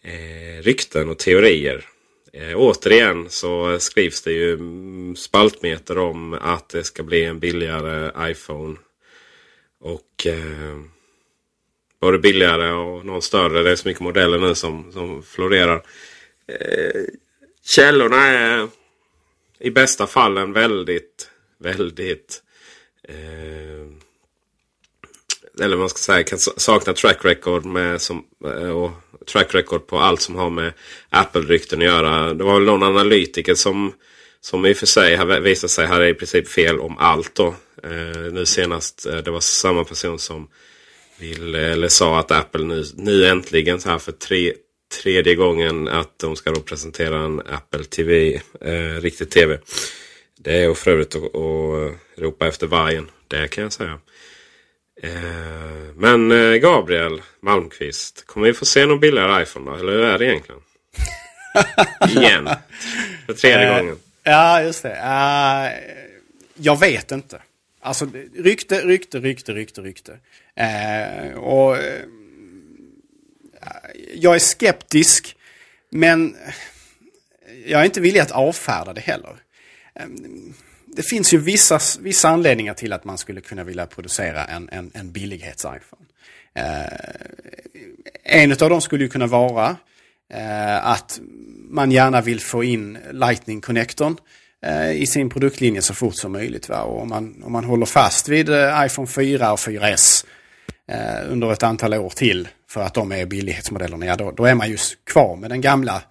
[0.02, 1.84] eh, rykten och teorier.
[2.32, 8.30] Eh, återigen så skrivs det ju mm, spaltmeter om att det ska bli en billigare
[8.30, 8.76] iPhone.
[9.80, 10.80] Och eh,
[12.00, 13.62] både billigare och någon större.
[13.62, 15.82] Det är så mycket modeller nu som, som florerar.
[16.46, 17.02] Eh,
[17.62, 18.68] källorna är
[19.58, 22.42] i bästa fall en väldigt, väldigt
[23.08, 23.86] Eh,
[25.60, 28.90] eller man ska säga kan sakna track record med som, eh, och
[29.26, 30.72] track record på allt som har med
[31.10, 32.34] Apple-rykten att göra.
[32.34, 33.92] Det var väl någon analytiker som
[34.40, 37.54] som i och för sig visade sig ha i princip fel om allt då.
[37.84, 40.48] Eh, nu senast eh, det var samma person som
[41.18, 44.52] vill, eller sa att Apple nu, nu äntligen så här för tre,
[45.02, 49.58] tredje gången att de ska då presentera en Apple TV, eh, riktig TV.
[50.38, 53.10] Det är för övrigt att, att ropa efter vargen.
[53.28, 53.98] Det kan jag säga.
[55.02, 55.10] Eh,
[55.96, 58.26] men eh, Gabriel Malmqvist.
[58.26, 59.76] Kommer vi få se någon billigare iPhone då?
[59.76, 60.60] Eller hur är det egentligen?
[62.08, 62.48] Igen.
[63.26, 63.98] För tredje gången.
[64.22, 64.88] Ja, just det.
[64.88, 65.98] Uh,
[66.54, 67.42] jag vet inte.
[67.80, 70.18] Alltså rykte, rykte, rykte, rykte, rykte.
[70.54, 72.04] Eh, och eh,
[74.14, 75.36] jag är skeptisk.
[75.90, 76.36] Men
[77.66, 79.36] jag är inte villig att avfärda det heller.
[79.94, 80.06] Eh,
[80.86, 84.90] det finns ju vissa, vissa anledningar till att man skulle kunna vilja producera en, en,
[84.94, 86.06] en billighets-iPhone.
[86.54, 89.76] Eh, en av dem skulle ju kunna vara
[90.30, 91.20] eh, att
[91.68, 94.18] man gärna vill få in Lightning-connectorn eh,
[94.62, 96.68] Eh, i sin produktlinje så fort som möjligt.
[96.68, 96.82] Va?
[96.82, 100.26] Och om, man, om man håller fast vid eh, iPhone 4 och 4S
[100.88, 104.54] eh, under ett antal år till för att de är billighetsmodellerna, ja då, då är
[104.54, 106.02] man just kvar med den gamla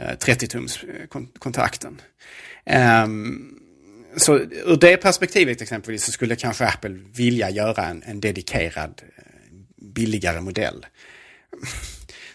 [0.00, 0.78] 30-tums
[1.38, 2.00] kontakten.
[2.66, 3.54] Ehm,
[4.16, 9.02] så ur det perspektivet exempelvis så skulle kanske Apple vilja göra en, en dedikerad
[9.76, 10.86] billigare modell.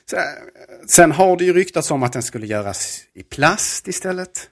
[0.87, 4.49] Sen har det ju ryktats om att den skulle göras i plast istället.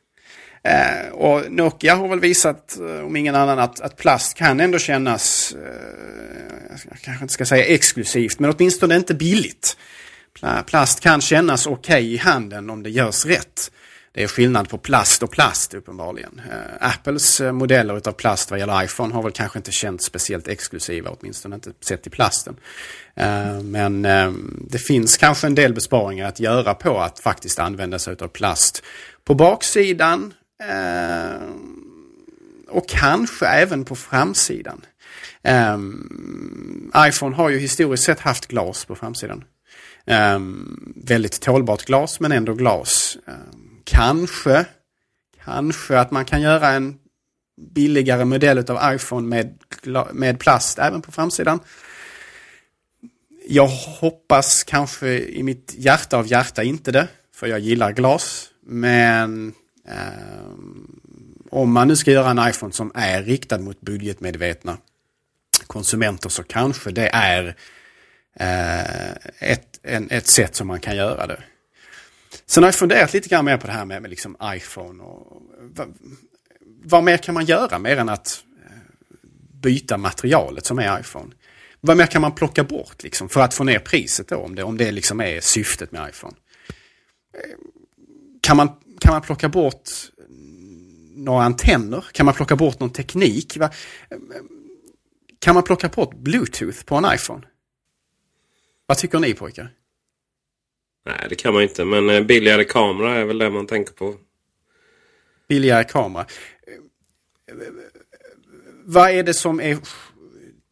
[0.63, 4.79] Eh, och Nokia har väl visat, eh, om ingen annan, att, att plast kan ändå
[4.79, 9.77] kännas, eh, jag kanske inte ska säga exklusivt, men åtminstone inte billigt.
[10.65, 13.71] Plast kan kännas okej okay i handen om det görs rätt.
[14.13, 16.41] Det är skillnad på plast och plast uppenbarligen.
[16.51, 20.47] Eh, Apples eh, modeller utav plast vad gäller iPhone har väl kanske inte känts speciellt
[20.47, 22.55] exklusiva, åtminstone inte sett till plasten.
[23.15, 24.31] Eh, men eh,
[24.69, 28.83] det finns kanske en del besparingar att göra på att faktiskt använda sig av plast
[29.23, 31.77] på baksidan Ehm,
[32.69, 34.85] och kanske även på framsidan.
[35.43, 39.43] Ehm, iPhone har ju historiskt sett haft glas på framsidan.
[40.05, 43.17] Ehm, väldigt tålbart glas men ändå glas.
[43.83, 44.65] Kanske,
[45.45, 46.97] kanske att man kan göra en
[47.61, 49.57] billigare modell av iPhone med,
[50.13, 51.59] med plast även på framsidan.
[53.47, 58.49] Jag hoppas kanske i mitt hjärta av hjärta inte det, för jag gillar glas.
[58.65, 59.53] Men
[59.91, 60.99] Ehm,
[61.49, 64.77] om man nu ska göra en iPhone som är riktad mot budgetmedvetna
[65.67, 67.55] konsumenter så kanske det är
[68.35, 69.11] eh,
[69.51, 71.43] ett, en, ett sätt som man kan göra det.
[72.45, 75.41] Sen har jag funderat lite grann mer på det här med, med liksom iPhone och
[75.59, 75.93] vad,
[76.83, 78.71] vad mer kan man göra mer än att eh,
[79.61, 81.31] byta materialet som är iPhone?
[81.81, 84.63] Vad mer kan man plocka bort liksom för att få ner priset då om det,
[84.63, 86.35] om det liksom är syftet med iPhone?
[87.33, 87.59] Ehm,
[88.41, 88.69] kan man,
[89.01, 89.89] kan man plocka bort
[91.15, 92.05] några antenner?
[92.11, 93.57] Kan man plocka bort någon teknik?
[95.39, 97.41] Kan man plocka bort Bluetooth på en iPhone?
[98.85, 99.69] Vad tycker ni pojkar?
[101.05, 101.85] Nej, det kan man inte.
[101.85, 104.15] Men eh, billigare kamera är väl det man tänker på.
[105.47, 106.25] Billigare kamera.
[108.83, 109.77] Vad är det som är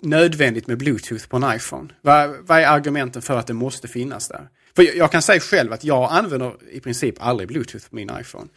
[0.01, 1.93] nödvändigt med Bluetooth på en iPhone?
[2.01, 4.49] Vad, vad är argumenten för att det måste finnas där?
[4.79, 8.11] För jag, jag, kan säga själv att jag använder i princip aldrig Bluetooth på min
[8.21, 8.47] iPhone.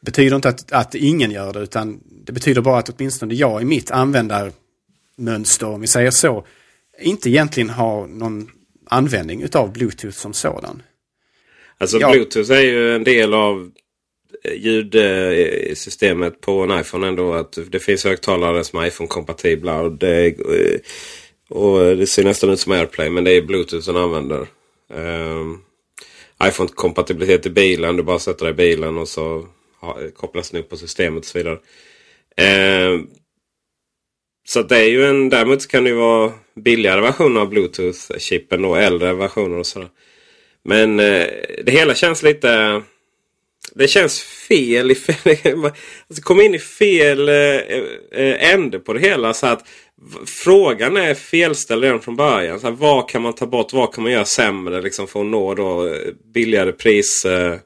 [0.00, 3.62] Det betyder inte att, att ingen gör det utan det betyder bara att åtminstone jag
[3.62, 6.46] i mitt användarmönster, om vi säger så,
[7.00, 8.50] inte egentligen har någon
[8.86, 10.82] användning utav Bluetooth som sådan.
[11.78, 12.10] Alltså ja.
[12.12, 13.70] Bluetooth är ju en del av
[14.44, 17.34] eh, ljudsystemet på en iPhone ändå.
[17.34, 19.80] Att det finns högtalare som är iPhone-kompatibla.
[19.80, 20.80] Och det, eh,
[21.48, 24.46] och det ser nästan ut som AirPlay men det är Bluetooth som använder.
[24.94, 25.62] Um,
[26.44, 27.96] iPhone-kompatibilitet i bilen.
[27.96, 29.46] Du bara sätter dig i bilen och så
[30.14, 31.58] kopplas den upp på systemet och så vidare.
[32.90, 33.10] Um,
[34.46, 38.78] så det är ju en, däremot kan det ju vara billigare versioner av Bluetooth-chippen och
[38.78, 39.88] äldre versioner och sådär.
[40.64, 41.26] Men eh,
[41.64, 42.82] det hela känns lite...
[43.74, 44.90] Det känns fel.
[44.90, 45.64] I fel
[46.08, 49.34] alltså, kom in i fel eh, eh ände på det hela.
[49.34, 49.68] så att
[50.26, 52.60] Frågan är felställd redan från början.
[52.60, 53.72] Så här, vad kan man ta bort?
[53.72, 57.62] Vad kan man göra sämre liksom, för att nå då, eh, billigare prispunkt?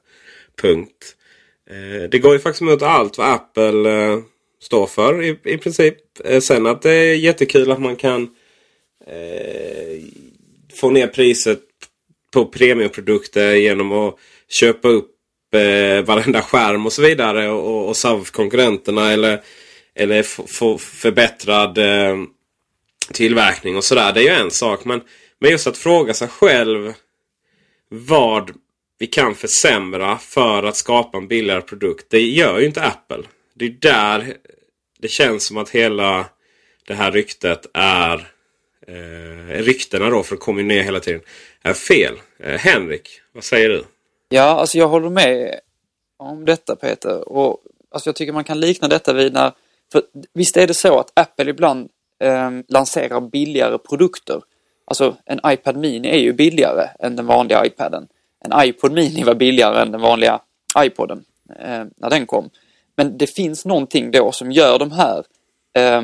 [1.71, 4.19] Eh, eh, det går ju faktiskt emot allt vad Apple eh,
[4.63, 5.97] står för i, i princip.
[6.25, 8.29] Eh, sen att det är jättekul att man kan
[10.75, 11.61] få ner priset
[12.33, 14.15] på premiumprodukter genom att
[14.49, 15.11] köpa upp
[15.55, 19.43] eh, varenda skärm och så vidare och, och SAV-konkurrenterna eller,
[19.99, 20.23] eller
[20.79, 22.17] förbättrad eh,
[23.13, 24.13] tillverkning och sådär.
[24.13, 24.85] Det är ju en sak.
[24.85, 25.01] Men,
[25.39, 26.93] men just att fråga sig själv
[27.89, 28.51] vad
[28.99, 32.07] vi kan försämra för att skapa en billigare produkt.
[32.11, 33.23] Det gör ju inte Apple.
[33.55, 34.37] Det är där
[34.99, 36.27] det känns som att hela
[36.87, 38.29] det här ryktet är
[38.87, 41.21] eh, ryktena då, för det kommer ju ner hela tiden,
[41.63, 42.15] är fel.
[42.39, 43.85] Eh, Henrik, vad säger du?
[44.29, 45.61] Ja, alltså jag håller med
[46.17, 47.29] om detta Peter.
[47.29, 49.53] Och alltså jag tycker man kan likna detta vid när,
[49.93, 50.03] för
[50.35, 54.43] visst är det så att Apple ibland eh, lanserar billigare produkter.
[54.85, 58.09] Alltså en iPad Mini är ju billigare än den vanliga iPaden.
[58.45, 60.41] En iPod Mini var billigare än den vanliga
[60.79, 61.25] iPoden
[61.59, 62.51] eh, när den kom.
[62.97, 65.25] Men det finns någonting då som gör de här
[65.77, 66.03] eh,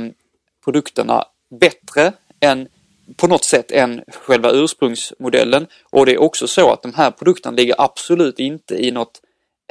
[0.64, 1.25] produkterna
[1.61, 2.68] bättre än
[3.16, 5.66] på något sätt än själva ursprungsmodellen.
[5.90, 9.20] Och det är också så att de här produkterna ligger absolut inte i något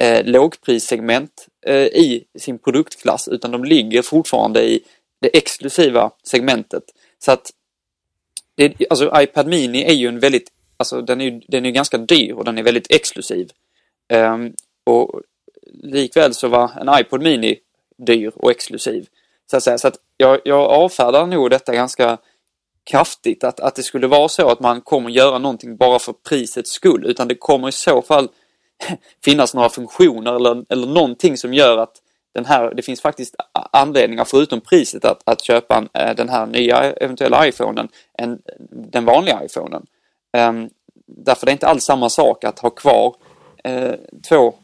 [0.00, 4.84] eh, lågprissegment Eh, i sin produktklass utan de ligger fortfarande i
[5.20, 6.82] det exklusiva segmentet.
[7.18, 7.50] Så att
[8.54, 11.98] det, alltså iPad Mini är ju en väldigt, alltså den är ju den är ganska
[11.98, 13.50] dyr och den är väldigt exklusiv.
[14.12, 15.20] Um, och
[15.82, 17.58] likväl så var en iPod Mini
[17.96, 19.06] dyr och exklusiv.
[19.50, 19.78] Så att säga.
[19.78, 22.18] Så att jag, jag avfärdar nog detta ganska
[22.90, 26.70] kraftigt att, att det skulle vara så att man kommer göra någonting bara för prisets
[26.70, 28.28] skull utan det kommer i så fall
[29.24, 32.00] finnas några funktioner eller, eller någonting som gör att
[32.34, 33.34] den här, det finns faktiskt
[33.70, 38.38] anledningar förutom priset att, att köpa en, eh, den här nya eventuella iPhonen än
[38.70, 39.86] den vanliga iPhonen.
[40.38, 40.70] Um,
[41.06, 43.14] därför det är inte alls samma sak att ha kvar
[43.64, 43.94] eh,
[44.28, 44.54] två,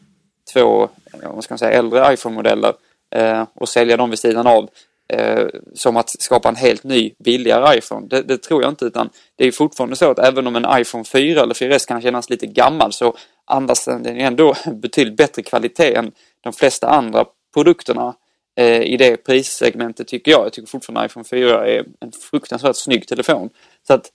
[0.53, 2.73] två eh, vad ska man säga, äldre iPhone-modeller
[3.14, 4.68] eh, och sälja dem vid sidan av
[5.12, 8.07] eh, som att skapa en helt ny billigare iPhone.
[8.07, 11.05] Det, det, tror jag inte utan det är fortfarande så att även om en iPhone
[11.05, 13.16] 4 eller 4S kan kännas lite gammal så
[13.50, 18.14] andas den, den ändå betydligt bättre kvalitet än de flesta andra produkterna
[18.56, 20.44] eh, i det prissegmentet tycker jag.
[20.44, 23.50] Jag tycker fortfarande iPhone 4 är en fruktansvärt snygg telefon.
[23.86, 24.10] Så att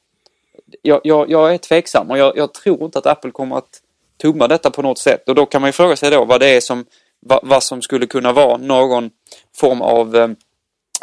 [0.82, 3.82] jag, jag, jag är tveksam och jag, jag, tror inte att Apple kommer att
[4.22, 5.30] tumma detta på något sätt.
[5.30, 6.86] Och då kan man ju fråga sig då vad det är som,
[7.20, 9.10] vad, vad som skulle kunna vara någon
[9.56, 10.30] form av eh,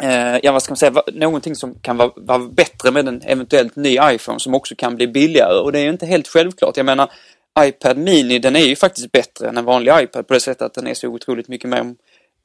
[0.03, 3.75] eh ja, vad ska man säga, någonting som kan vara, vara, bättre med en eventuellt
[3.75, 6.77] ny iPhone som också kan bli billigare och det är ju inte helt självklart.
[6.77, 7.11] Jag menar,
[7.59, 10.73] iPad Mini den är ju faktiskt bättre än en vanlig iPad på det sättet att
[10.73, 11.95] den är så otroligt mycket mer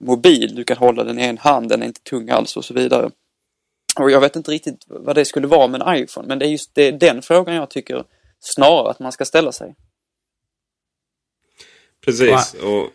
[0.01, 0.55] mobil.
[0.55, 3.11] Du kan hålla den i en hand, den är inte tung alls och så vidare.
[4.01, 6.51] Och jag vet inte riktigt vad det skulle vara med en iPhone, men det är
[6.51, 8.05] just det, den frågan jag tycker
[8.41, 9.75] snarare att man ska ställa sig.
[12.05, 12.55] Precis.
[12.55, 12.93] Och,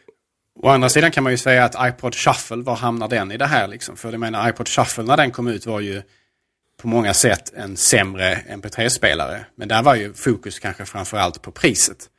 [0.56, 3.46] Å andra sidan kan man ju säga att iPod Shuffle, var hamnar den i det
[3.46, 3.98] här liksom?
[3.98, 6.02] För jag menar iPod Shuffle när den kom ut var ju
[6.84, 9.46] på många sätt en sämre MP3-spelare.
[9.56, 12.10] Men där var ju fokus kanske framförallt på priset.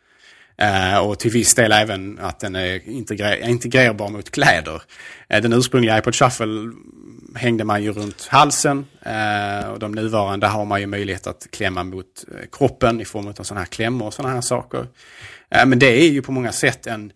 [0.63, 4.83] Uh, och till viss del även att den är integrer integrerbar mot kläder.
[5.35, 6.73] Uh, den ursprungliga iPod Shuffle
[7.37, 8.87] hängde man ju runt halsen.
[9.07, 13.33] Uh, och de nuvarande har man ju möjlighet att klämma mot kroppen i form av
[13.33, 14.87] sådana här klämmor och sådana här saker.
[15.49, 17.13] men det är ju på många sätt en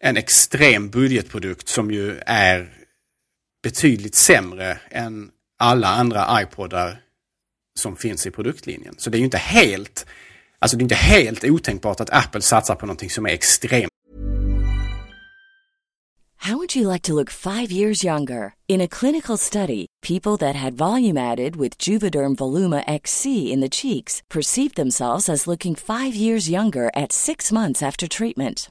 [0.00, 2.72] en extrem budgetprodukt som ju är
[3.62, 5.30] betydligt sämre än
[5.64, 7.00] alla andra iPodar
[7.78, 8.94] som finns i produktlinjen.
[8.98, 10.06] Så det är ju inte helt,
[10.58, 13.88] alltså det är inte helt otänkbart att Apple satsar på någonting som är extremt.
[16.36, 18.52] How would you like to look five years younger?
[18.68, 23.68] In a clinical study, people that had volume added with Juvederm Voluma XC in the
[23.68, 28.70] cheeks perceived themselves as looking five years younger at six months after treatment.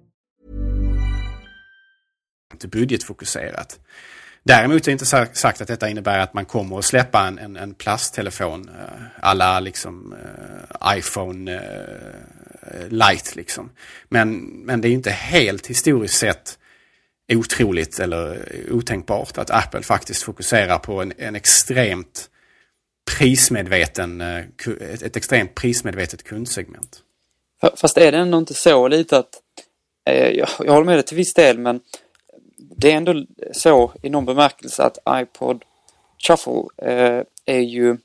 [2.51, 3.79] Inte budgetfokuserat.
[4.43, 7.55] Däremot är det inte sagt att detta innebär att man kommer att släppa en, en,
[7.55, 11.61] en plasttelefon eh, alla liksom uh, iPhone
[12.81, 13.69] uh, liksom.
[14.09, 16.57] Men, men det är inte helt historiskt sett
[17.33, 22.29] otroligt eller otänkbart att Apple faktiskt fokuserar på en, en extremt
[23.17, 24.43] prismedveten, eh,
[24.93, 26.99] ett, ett extremt prismedvetet kundsegment.
[27.75, 29.29] Fast är det ändå inte så lite att,
[30.09, 31.79] eh, jag, jag håller med dig till viss del, men
[32.81, 35.63] det är ändå så i någon bemärkelse att iPod
[36.27, 37.97] Shuffle eh, är ju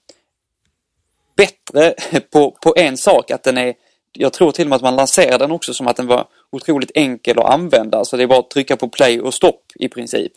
[1.37, 1.95] bättre
[2.33, 3.75] på, på en sak, att den är
[4.19, 6.91] jag tror till och med att man lanserade den också som att den var otroligt
[6.95, 8.05] enkel att använda.
[8.05, 10.33] Så det är bara att trycka på play och stopp i princip.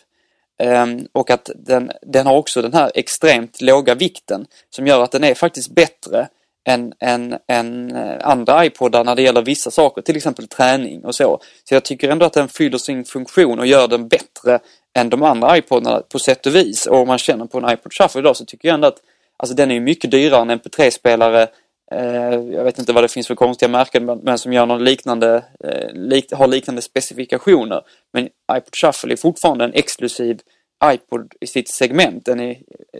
[0.63, 5.11] Um, och att den, den har också den här extremt låga vikten som gör att
[5.11, 6.27] den är faktiskt bättre
[6.69, 11.39] än, än, än andra iPodar när det gäller vissa saker, till exempel träning och så.
[11.63, 14.59] Så jag tycker ändå att den fyller sin funktion och gör den bättre
[14.97, 16.85] än de andra iPodarna på sätt och vis.
[16.85, 18.97] Och om man känner på en iPod Shuffle idag så tycker jag ändå att
[19.37, 21.47] alltså den är mycket dyrare än en MP3-spelare.
[21.91, 25.43] Eh, jag vet inte vad det finns för konstiga märken men, som gör någon liknande,
[25.63, 27.81] eh, lik, har liknande specifikationer.
[28.13, 30.39] Men iPod Shuffle är fortfarande en exklusiv
[30.85, 32.25] iPod i sitt segment.
[32.25, 32.57] Den är,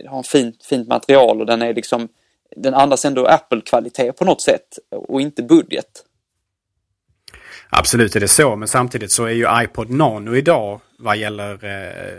[0.08, 2.08] har en fint, fint material och den är liksom
[2.56, 6.04] den andas ändå Apple-kvalitet på något sätt och inte budget.
[7.70, 12.18] Absolut är det så, men samtidigt så är ju iPod Nano idag vad gäller eh,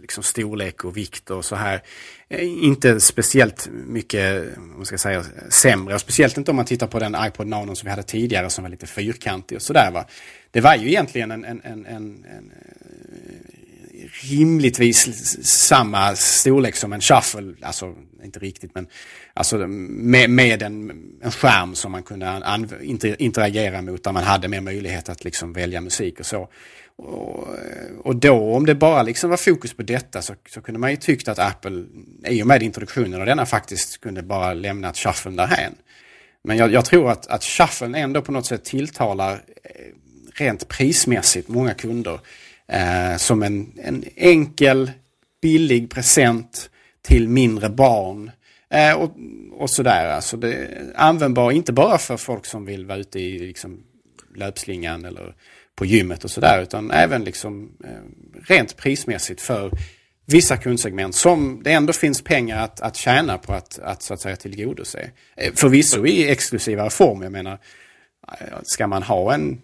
[0.00, 1.82] liksom storlek och vikt och så här
[2.28, 5.94] eh, inte speciellt mycket, vad ska jag säga, sämre.
[5.94, 8.64] Och speciellt inte om man tittar på den iPod Nano som vi hade tidigare som
[8.64, 10.04] var lite fyrkantig och sådär va.
[10.50, 17.00] Det var ju egentligen en, en, en, en, en eh, rimligtvis samma storlek som en
[17.00, 17.94] shuffle, alltså
[18.24, 18.86] inte riktigt men
[19.34, 20.90] alltså med, med en,
[21.22, 22.42] en skärm som man kunde
[23.18, 26.48] interagera mot där man hade mer möjlighet att liksom välja musik och så.
[26.96, 27.48] Och,
[28.02, 30.96] och då om det bara liksom var fokus på detta så, så kunde man ju
[30.96, 31.84] tyckt att Apple
[32.28, 35.74] i och med introduktionen av denna faktiskt kunde bara lämnat shuffeln därhän.
[36.44, 39.70] Men jag, jag tror att, att shuffeln ändå på något sätt tilltalar eh,
[40.34, 42.20] rent prismässigt många kunder
[42.68, 44.90] eh, som en, en enkel,
[45.42, 46.70] billig present
[47.02, 48.30] till mindre barn.
[48.72, 49.16] Eh, och,
[49.52, 50.06] och sådär.
[50.06, 53.82] Alltså det är användbar inte bara för folk som vill vara ute i liksom,
[54.34, 55.34] löpslingan eller
[55.74, 56.62] på gymmet och sådär.
[56.62, 57.90] Utan även liksom, eh,
[58.48, 59.70] rent prismässigt för
[60.26, 64.20] vissa kundsegment som det ändå finns pengar att, att tjäna på att, att så att
[64.20, 65.10] säga tillgodose.
[65.36, 67.22] Eh, förvisso i exklusivare form.
[67.22, 67.58] Jag menar,
[68.40, 69.60] eh, ska man ha en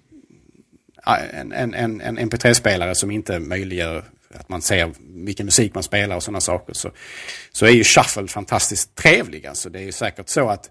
[1.33, 4.05] en, en, en, en MP3-spelare som inte möjliggör
[4.35, 6.91] att man ser vilken musik man spelar och sådana saker så,
[7.53, 9.47] så är ju Shuffle fantastiskt trevlig.
[9.47, 10.71] Alltså det är ju säkert så att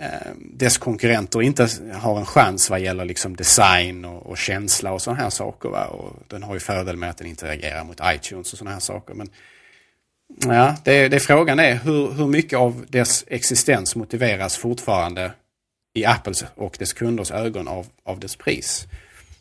[0.00, 5.02] eh, dess konkurrenter inte har en chans vad gäller liksom design och, och känsla och
[5.02, 5.68] sådana här saker.
[5.68, 5.86] Va?
[5.86, 9.14] Och den har ju fördel med att den interagerar mot iTunes och sådana här saker.
[9.14, 9.30] Men
[10.36, 15.32] ja, det, det frågan är hur, hur mycket av dess existens motiveras fortfarande
[15.94, 18.86] i Apples och dess kunders ögon av, av dess pris.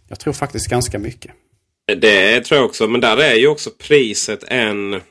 [0.07, 1.31] Jag tror faktiskt ganska mycket.
[1.95, 2.87] Det tror jag också.
[2.87, 4.93] Men där är ju också priset en...
[4.93, 5.01] Eh,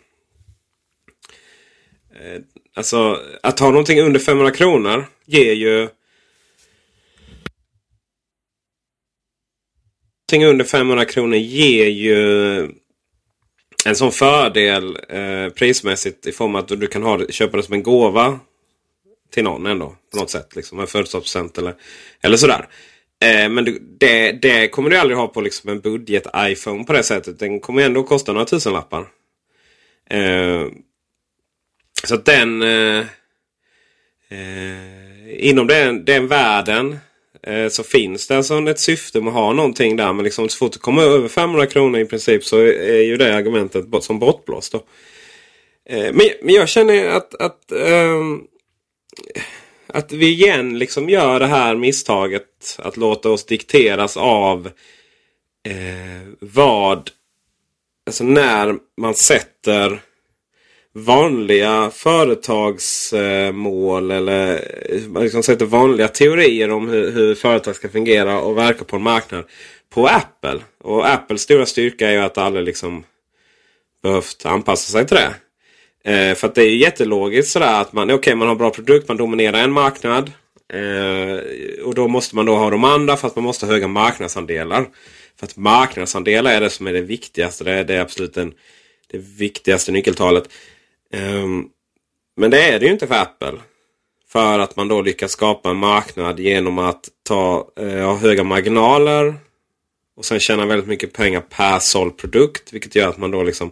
[2.74, 5.89] alltså att ha någonting under 500 kronor ger ju...
[10.33, 12.16] Någonting under 500 kronor ger ju
[13.85, 17.74] en sån fördel eh, prismässigt i form av att du kan ha, köpa det som
[17.74, 18.41] en gåva
[19.31, 19.97] till någon ändå.
[20.12, 20.57] På något sätt.
[20.57, 21.74] Liksom, en födelsedagspresent eller,
[22.20, 22.68] eller sådär.
[23.25, 27.39] Eh, men det, det kommer du aldrig ha på liksom en budget-iPhone på det sättet.
[27.39, 29.07] Den kommer ändå kosta några tusenlappar.
[30.11, 30.67] Eh,
[32.05, 32.62] så att den...
[32.62, 33.05] Eh,
[34.29, 36.99] eh, inom den, den världen
[37.43, 40.12] eh, så finns det alltså ett syfte med att ha någonting där.
[40.12, 43.37] Men liksom, så fort det kommer över 500 kronor i princip så är ju det
[43.37, 44.73] argumentet som bortblåst.
[44.73, 44.83] Då.
[45.89, 48.43] Eh, men, men jag känner att, att ehm,
[49.97, 54.67] att vi igen liksom gör det här misstaget att låta oss dikteras av
[55.69, 57.11] eh, vad...
[58.07, 60.01] Alltså när man sätter
[60.93, 64.55] vanliga företagsmål eller
[64.91, 68.97] eh, man liksom sätter vanliga teorier om hur, hur företag ska fungera och verka på
[68.97, 69.45] en marknad
[69.91, 70.61] på Apple.
[70.79, 73.05] Och Apples stora styrka är ju att alla liksom
[74.03, 75.35] behövt anpassa sig till det.
[76.07, 79.17] Eh, för att det är jättelogiskt sådär att man, okay, man har bra produkt, man
[79.17, 80.33] dominerar en marknad.
[80.73, 83.89] Eh, och då måste man då ha de andra för att man måste ha höga
[83.89, 84.87] marknadsandelar.
[85.39, 87.65] För att marknadsandelar är det som är det viktigaste.
[87.65, 88.55] Det är, det är absolut den,
[89.11, 90.49] det viktigaste nyckeltalet.
[91.13, 91.47] Eh,
[92.37, 93.59] men det är det ju inte för Apple.
[94.29, 99.35] För att man då lyckas skapa en marknad genom att ta, eh, ha höga marginaler.
[100.17, 102.73] Och sen tjäna väldigt mycket pengar per såld produkt.
[102.73, 103.71] Vilket gör att man då liksom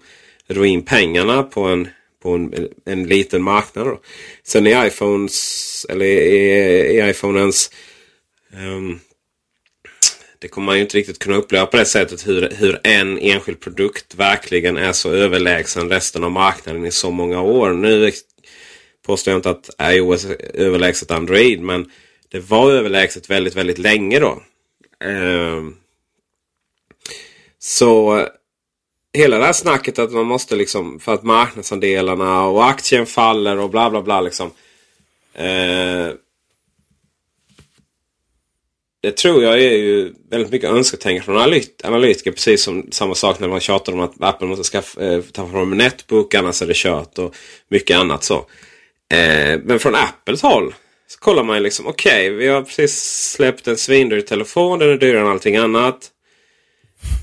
[0.49, 1.89] drar in pengarna på en,
[2.25, 3.87] på en, en liten marknad.
[3.87, 4.01] Då.
[4.43, 7.70] Sen i iPhones, eller i, i iPhonens
[8.53, 9.01] um, ehm,
[10.39, 13.61] det kommer man ju inte riktigt kunna uppleva på det sättet hur, hur en enskild
[13.61, 17.72] produkt verkligen är så överlägsen resten av marknaden i så många år.
[17.72, 18.12] Nu
[19.07, 21.91] påstår jag inte att iOS är överlägset Android men
[22.29, 24.43] det var överlägset väldigt, väldigt länge då.
[25.05, 25.77] Um,
[27.59, 28.27] så
[29.14, 33.70] hela det här snacket att man måste liksom för att marknadsandelarna och aktien faller och
[33.70, 34.50] bla bla bla liksom.
[35.34, 36.08] Eh,
[39.02, 42.30] det tror jag är ju väldigt mycket önsketänkande från analytiker.
[42.30, 45.72] Precis som samma sak när man tjatar om att Apple måste skaffa, eh, ta fram
[45.72, 47.34] en netbook annars är det kört och
[47.68, 48.36] mycket annat så.
[49.12, 50.74] Eh, men från Apples håll
[51.06, 53.02] så kollar man ju liksom okej, okay, vi har precis
[53.32, 54.78] släppt en svindyr telefon.
[54.78, 56.10] Den är dyrare än allting annat.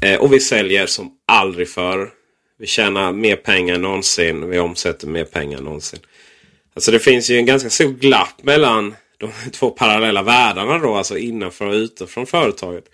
[0.01, 2.09] Eh, och vi säljer som aldrig förr.
[2.57, 4.49] Vi tjänar mer pengar än någonsin.
[4.49, 5.99] Vi omsätter mer pengar än någonsin.
[6.73, 10.95] Alltså det finns ju en ganska stor glapp mellan de två parallella världarna då.
[10.95, 12.85] Alltså innanför och utanför företaget.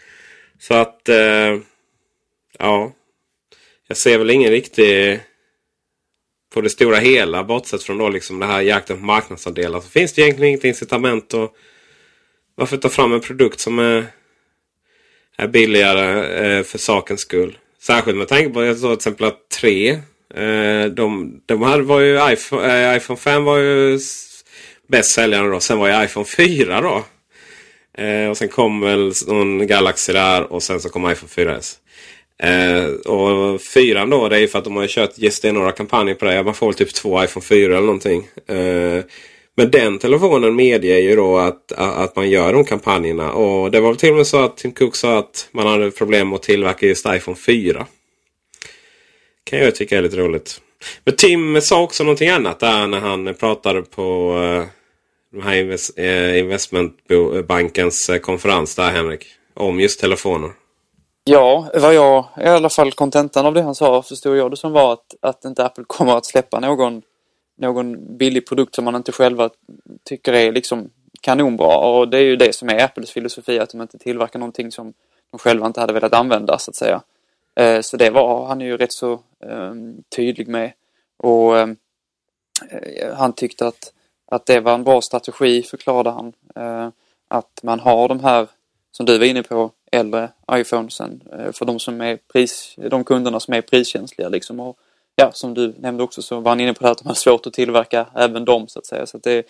[0.60, 1.10] Så att...
[1.10, 1.58] Eh,
[2.60, 2.92] ja.
[3.88, 5.20] Jag ser väl ingen riktig...
[6.54, 9.80] På det stora hela, bortsett från då liksom det här jakten på marknadsandelar.
[9.80, 11.52] Så finns det egentligen inget incitament att...
[12.56, 14.06] Varför ta fram en produkt som är
[15.38, 17.58] är billigare eh, för sakens skull.
[17.82, 19.90] Särskilt med tanke på jag till exempel att 3.
[20.36, 24.00] Eh, de, de hade, var ju iPhone, eh, iPhone 5 var ju
[24.88, 25.60] bäst säljande då.
[25.60, 27.04] Sen var ju iPhone 4 då.
[28.04, 31.78] Eh, och sen kom väl någon Galaxy där och sen så kom iPhone 4S.
[32.40, 35.18] Eh, och 4 då det är ju för att de har kört
[35.54, 36.44] några kampanjer på det.
[36.44, 38.28] Man får väl typ två iPhone 4 eller någonting.
[38.48, 39.04] Eh,
[39.60, 43.32] men den telefonen medger ju då att, att man gör de kampanjerna.
[43.32, 46.34] Och det var till och med så att Tim Cook sa att man hade problem
[46.34, 47.86] att tillverka just iPhone 4.
[49.44, 50.62] Kan jag tycka är lite roligt.
[51.04, 54.66] Men Tim sa också någonting annat där när han pratade på eh,
[55.32, 59.26] den här invest, eh, investmentbankens eh, konferens där Henrik.
[59.54, 60.52] Om just telefoner.
[61.24, 64.72] Ja, vad jag i alla fall kontentan av det han sa förstod jag det som
[64.72, 67.02] var att, att inte Apple kommer att släppa någon
[67.58, 69.50] någon billig produkt som man inte själva
[70.04, 70.90] tycker är liksom
[71.22, 71.78] kanonbra.
[71.78, 74.94] Och det är ju det som är Apples filosofi, att de inte tillverkar någonting som
[75.32, 77.02] de själva inte hade velat använda så att säga.
[77.56, 80.72] Eh, så det var han är ju rätt så ehm, tydlig med.
[81.18, 81.76] Och ehm,
[82.70, 83.94] eh, han tyckte att,
[84.32, 86.34] att det var en bra strategi, förklarade han.
[86.56, 86.90] Eh,
[87.28, 88.48] att man har de här,
[88.92, 93.54] som du var inne på, äldre iPhonesen för de som är pris, de kunderna som
[93.54, 94.60] är priskänsliga liksom.
[94.60, 94.78] Och
[95.22, 97.16] ja, som du nämnde också så var han inne på det här att de har
[97.16, 99.06] svårt att tillverka även dem så att säga.
[99.06, 99.48] Så att det,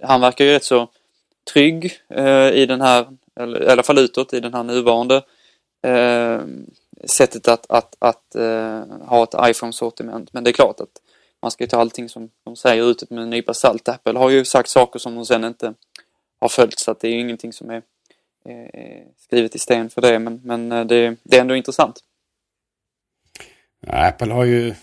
[0.00, 0.88] han verkar ju rätt så
[1.52, 3.06] trygg eh, i den här,
[3.40, 5.22] eller i alla fall utåt, i den här nuvarande
[5.82, 6.40] eh,
[7.04, 10.32] sättet att, att, att eh, ha ett iPhone-sortiment.
[10.32, 11.02] Men det är klart att
[11.42, 13.88] man ska ju ta allting som de säger utåt med en nypa salt.
[13.88, 15.74] Apple har ju sagt saker som de sen inte
[16.40, 17.82] har följt så att det är ju ingenting som är
[18.44, 20.18] eh, skrivet i sten för det.
[20.18, 22.00] Men, men eh, det, det är ändå intressant.
[23.86, 24.74] Apple har ju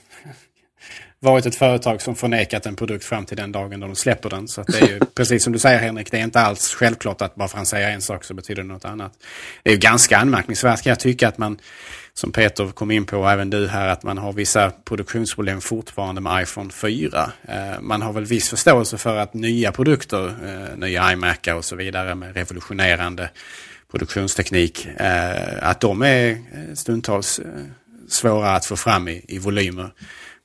[1.19, 4.47] varit ett företag som förnekat en produkt fram till den dagen då de släpper den.
[4.47, 7.35] Så det är ju precis som du säger Henrik, det är inte alls självklart att
[7.35, 9.13] bara för att han säger en sak så betyder det något annat.
[9.63, 11.59] Det är ju ganska anmärkningsvärt kan jag tycka att man,
[12.13, 16.21] som Peter kom in på och även du här, att man har vissa produktionsproblem fortfarande
[16.21, 17.31] med iPhone 4.
[17.47, 21.75] Eh, man har väl viss förståelse för att nya produkter, eh, nya iMacar och så
[21.75, 23.29] vidare med revolutionerande
[23.91, 26.37] produktionsteknik, eh, att de är
[26.75, 27.39] stundtals
[28.07, 29.91] svåra att få fram i, i volymer.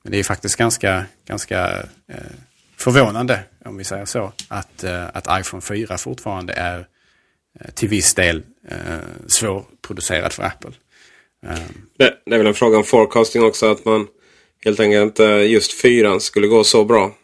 [0.02, 2.16] Men det är faktiskt ganska, ganska eh,
[2.76, 6.86] förvånande, om vi säger så, att, eh, att iPhone 4 fortfarande är
[7.60, 8.76] eh, till viss del eh,
[9.26, 10.70] svårproducerad för Apple.
[11.46, 11.58] Eh.
[11.98, 14.06] Det, det, är väl en fråga om forecasting också, att man
[14.64, 17.14] helt enkelt inte just 4 skulle gå så bra.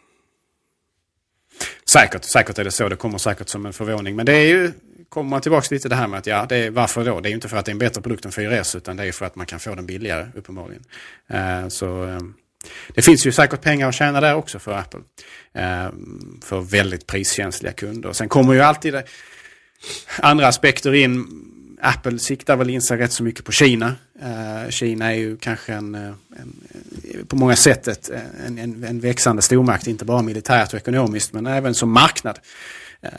[1.89, 2.89] Säkert, säkert är det så.
[2.89, 4.15] Det kommer säkert som en förvåning.
[4.15, 4.71] Men det är ju,
[5.09, 7.19] kommer man tillbaka lite det här med att ja, det är, varför då?
[7.19, 9.03] Det är ju inte för att det är en bättre produkt än 4S utan det
[9.03, 10.83] är för att man kan få den billigare uppenbarligen.
[11.69, 12.35] Så um,
[12.93, 14.99] det finns ju säkert pengar att tjäna där också för Apple.
[15.53, 15.89] Eh,
[16.41, 18.13] för väldigt priskänsliga kunder.
[18.13, 19.03] Sen kommer ju alltid det,
[20.19, 21.45] andra aspekter in.
[21.81, 23.95] Apple siktar väl in sig rätt så mycket på Kina.
[24.21, 26.53] Eh, Kina är ju kanske en, eh, en,
[27.03, 30.79] eh, på många sätt ett, eh, en, en, en, växande stormakt, inte bara militärt och
[30.79, 32.39] ekonomiskt men även som marknad.
[33.01, 33.09] Eh,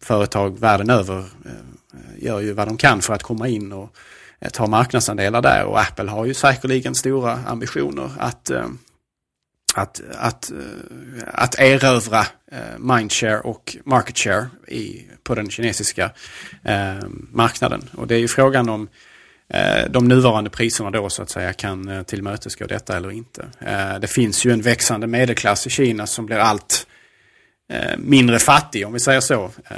[0.00, 1.24] företag världen över
[2.18, 3.96] gör ju vad de kan för att komma in och
[4.40, 8.66] Eh, ta marknadsandelar där och Apple har ju säkerligen stora ambitioner att eh,
[9.74, 10.56] att, att, eh,
[11.26, 12.20] att erövra
[12.52, 16.10] eh, mindshare och market share i, på den kinesiska
[16.64, 17.88] eh, marknaden.
[17.92, 18.88] Och det är ju frågan om
[19.48, 23.48] eh, de nuvarande priserna då så att säga kan eh, tillmötesgå detta eller inte.
[24.00, 26.89] Det finns ju en växande medelklass i Kina som blir allt eh,
[27.98, 29.44] mindre fattig om vi säger så.
[29.70, 29.76] Eh,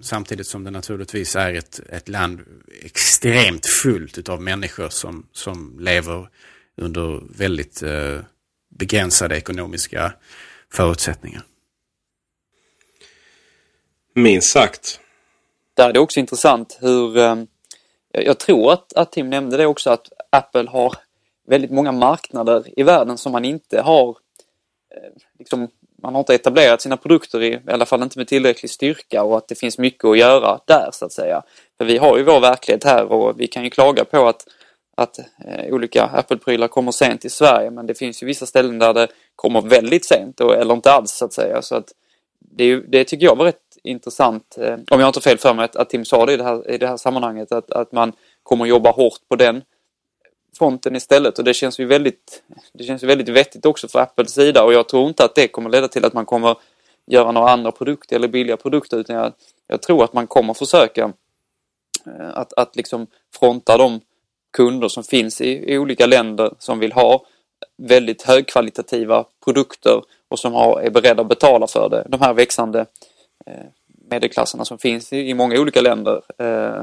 [0.00, 2.40] samtidigt som det naturligtvis är ett, ett land
[2.82, 6.28] extremt fullt av människor som, som lever
[6.76, 8.18] under väldigt eh,
[8.68, 10.12] begränsade ekonomiska
[10.72, 11.42] förutsättningar.
[14.14, 15.00] Minst sagt.
[15.74, 17.36] Där är det också intressant hur, eh,
[18.10, 20.94] jag tror att, att Tim nämnde det också, att Apple har
[21.46, 24.08] väldigt många marknader i världen som man inte har,
[24.94, 25.68] eh, liksom,
[26.02, 29.36] man har inte etablerat sina produkter i, i alla fall inte med tillräcklig styrka och
[29.36, 31.42] att det finns mycket att göra där så att säga.
[31.78, 34.46] För vi har ju vår verklighet här och vi kan ju klaga på att
[34.94, 38.94] att eh, olika Apple-prylar kommer sent till Sverige men det finns ju vissa ställen där
[38.94, 41.62] det kommer väldigt sent och, eller inte alls så att säga.
[41.62, 41.92] Så att
[42.38, 45.64] det, det tycker jag var rätt intressant, eh, om jag inte har fel för mig,
[45.64, 48.12] att, att Tim sa det i det här, i det här sammanhanget att, att man
[48.42, 49.62] kommer jobba hårt på den
[50.58, 51.38] fronten istället.
[51.38, 52.42] Och det känns ju väldigt
[52.72, 54.64] det känns ju väldigt vettigt också för Apples sida.
[54.64, 56.56] Och jag tror inte att det kommer leda till att man kommer
[57.06, 58.98] göra några andra produkter eller billiga produkter.
[58.98, 59.32] Utan jag,
[59.66, 61.12] jag tror att man kommer försöka
[62.06, 64.00] eh, att, att liksom fronta de
[64.52, 67.26] kunder som finns i, i olika länder som vill ha
[67.76, 72.06] väldigt högkvalitativa produkter och som har, är beredda att betala för det.
[72.08, 72.86] De här växande
[73.46, 73.66] eh,
[74.08, 76.82] medelklasserna som finns i, i många olika länder eh,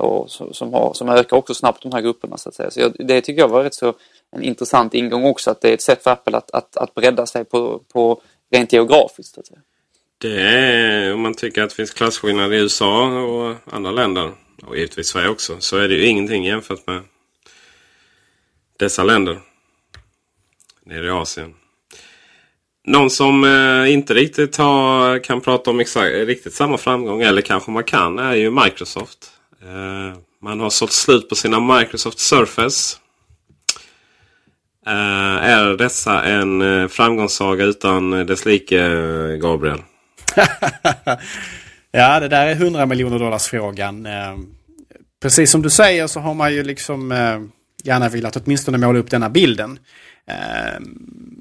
[0.00, 2.70] och som, har, som ökar också snabbt de här grupperna så att säga.
[2.70, 3.94] Så jag, det tycker jag var rätt så
[4.30, 7.26] en intressant ingång också att det är ett sätt för Apple att, att, att bredda
[7.26, 9.34] sig på, på rent geografiskt.
[9.34, 9.60] Så att säga.
[10.18, 14.32] Det är, om man tycker att det finns klasskillnader i USA och andra länder
[14.66, 17.02] och givetvis Sverige också så är det ju ingenting jämfört med
[18.78, 19.40] dessa länder.
[20.84, 21.54] Nere i Asien.
[22.84, 27.70] Någon som eh, inte riktigt har, kan prata om exakt, riktigt samma framgång, eller kanske
[27.70, 29.39] man kan, är ju Microsoft.
[29.62, 32.96] Eh, man har sålt slut på sina Microsoft Surface.
[34.86, 39.82] Eh, är dessa en eh, framgångssaga utan eh, dess like, eh, Gabriel?
[41.90, 44.06] ja, det där är 100 miljoner dollars frågan.
[44.06, 44.38] Eh,
[45.22, 47.12] precis som du säger så har man ju liksom
[47.84, 49.78] gärna velat åtminstone måla upp denna bilden.
[50.26, 50.80] Eh,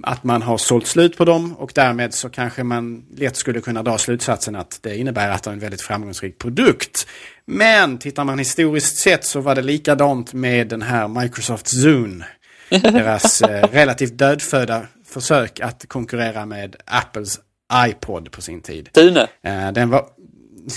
[0.04, 3.84] att man har sålt slut på dem och därmed så kanske man lätt skulle kunna
[3.84, 7.08] dra slutsatsen att det innebär att det är en väldigt framgångsrik produkt.
[7.46, 12.26] Men tittar man historiskt sett så var det likadant med den här Microsoft Zune.
[12.70, 17.40] Deras eh, relativt dödfödda försök att konkurrera med Apples
[17.88, 18.90] iPod på sin tid.
[18.94, 19.28] Tune.
[19.44, 20.06] Eh, den var...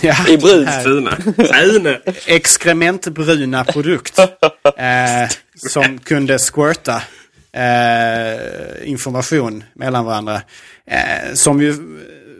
[0.03, 0.69] Ja, I brun.
[0.85, 2.01] Tune.
[2.27, 4.19] Exkrementbruna produkt.
[4.77, 7.03] Eh, som kunde squirta
[7.53, 10.43] eh, information mellan varandra.
[10.87, 11.75] Eh, som ju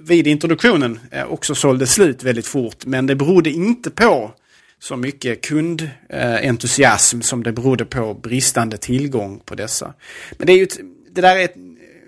[0.03, 2.87] vid introduktionen eh, också sålde slut väldigt fort.
[2.87, 4.35] Men det berodde inte på
[4.79, 9.95] så mycket kundentusiasm som det berodde på bristande tillgång på dessa.
[10.39, 10.67] Men det är ju
[11.11, 11.49] det där är,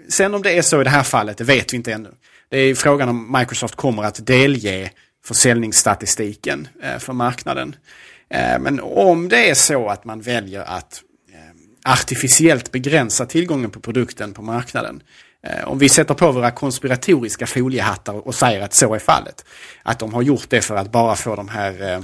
[0.08, 2.10] sen om det är så i det här fallet, det vet vi inte ännu.
[2.48, 4.90] Det är frågan om Microsoft kommer att delge
[5.24, 7.76] försäljningsstatistiken eh, för marknaden.
[8.28, 11.02] Eh, men om det är så att man väljer att
[11.32, 15.02] eh, artificiellt begränsa tillgången på produkten på marknaden.
[15.64, 19.44] Om vi sätter på våra konspiratoriska foliehattar och säger att så är fallet.
[19.82, 22.02] Att de har gjort det för att bara få de här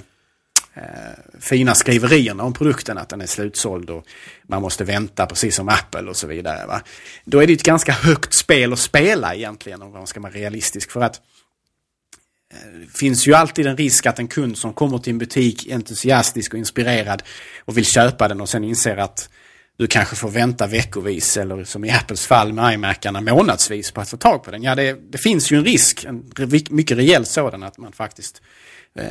[1.39, 4.05] fina skriverierna om produkten, att den är slutsåld och
[4.43, 6.67] man måste vänta precis som Apple och så vidare.
[6.67, 6.83] Va?
[7.25, 10.91] Då är det ett ganska högt spel att spela egentligen om man ska vara realistisk.
[10.91, 11.21] För att
[12.55, 16.53] Eh, finns ju alltid en risk att en kund som kommer till en butik entusiastisk
[16.53, 17.23] och inspirerad
[17.65, 19.29] och vill köpa den och sen inser att
[19.79, 24.11] du kanske får vänta veckovis eller som i Apples fall med iMacarna månadsvis på att
[24.11, 24.63] få tag på den.
[24.63, 26.33] Ja, det, det finns ju en risk, en
[26.71, 28.43] mycket rejäl sådan, att man faktiskt
[28.99, 29.05] eh,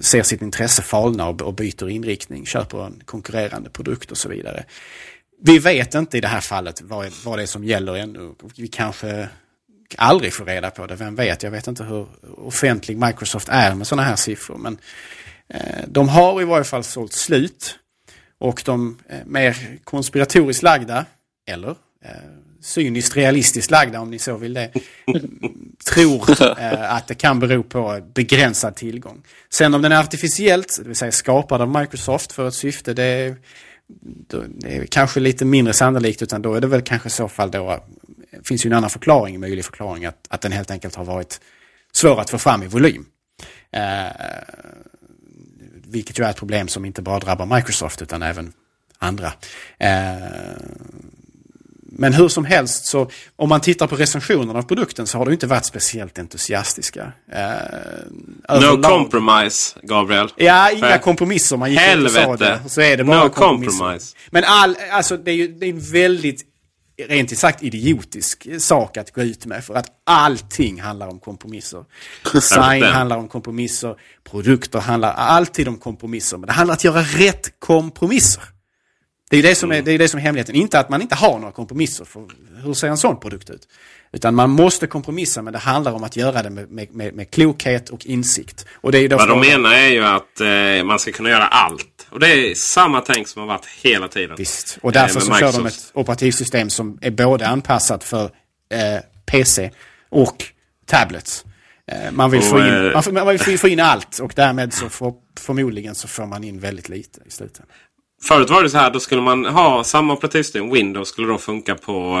[0.00, 4.64] ser sitt intresse falna och, och byter inriktning, köper en konkurrerande produkt och så vidare.
[5.42, 8.34] Vi vet inte i det här fallet vad, vad det är som gäller ännu.
[8.56, 9.28] Vi kanske
[9.98, 11.42] aldrig får reda på det, vem vet?
[11.42, 14.58] Jag vet inte hur offentlig Microsoft är med sådana här siffror.
[14.58, 14.78] Men
[15.48, 17.78] eh, de har i varje fall sålt slut
[18.38, 21.06] och de eh, mer konspiratoriskt lagda,
[21.50, 21.70] eller
[22.04, 22.10] eh,
[22.62, 24.70] cyniskt realistiskt lagda om ni så vill det,
[25.94, 29.22] tror eh, att det kan bero på begränsad tillgång.
[29.50, 33.04] Sen om den är artificiellt, det vill säga skapad av Microsoft för ett syfte, det
[33.04, 33.36] är,
[34.48, 37.50] det är kanske lite mindre sannolikt utan då är det väl kanske i så fall
[37.50, 37.84] då,
[38.44, 41.40] finns ju en annan förklaring, en möjlig förklaring, att, att den helt enkelt har varit
[41.92, 43.06] svår att få fram i volym.
[43.72, 44.12] Eh,
[45.86, 48.52] vilket ju är ett problem som inte bara drabbar Microsoft utan även
[48.98, 49.32] andra.
[49.78, 50.12] Eh,
[51.94, 55.32] Men hur som helst så om man tittar på recensionerna av produkten så har de
[55.32, 57.12] inte varit speciellt entusiastiska.
[57.32, 60.28] Eh, no compromise, Gabriel.
[60.36, 61.56] Ja, inga kompromisser.
[61.56, 62.20] Man gick Helvete.
[62.20, 62.60] ut och sa det.
[62.68, 64.16] Så är det bara no compromise.
[64.30, 66.44] Men all, alltså, det är ju det är en väldigt,
[67.08, 69.64] rent ut sagt, idiotisk sak att gå ut med.
[69.64, 71.84] För att allting handlar om kompromisser.
[72.32, 73.96] Design handlar om kompromisser.
[74.30, 76.36] Produkter handlar alltid om kompromisser.
[76.36, 78.42] Men det handlar om att göra rätt kompromisser.
[79.32, 80.54] Det är det som är, det är, det som är hemligheten.
[80.54, 82.04] Inte att man inte har några kompromisser.
[82.04, 82.26] För
[82.64, 83.68] hur ser en sån produkt ut?
[84.12, 87.88] Utan man måste kompromissa men det handlar om att göra det med, med, med, klokhet
[87.88, 88.66] och insikt.
[88.72, 91.91] Och det är Vad de menar är ju att eh, man ska kunna göra allt.
[92.12, 94.36] Och det är samma tänk som har varit hela tiden.
[94.38, 94.78] Visst.
[94.82, 95.90] Och därför Eh, så kör de Microsoft.
[95.90, 99.70] ett operativsystem som är både anpassat för eh, PC
[100.10, 100.44] och
[100.86, 101.44] tablets.
[101.92, 104.32] Eh, man, vill Och, få in, eh, man, man vill få- få in allt och
[104.36, 107.66] därmed så får, förmodligen så får man in väldigt lite i slutändan.
[108.22, 110.70] Förut var det så här, då skulle man ha samma operativsystem.
[110.70, 112.16] Windows skulle då funka på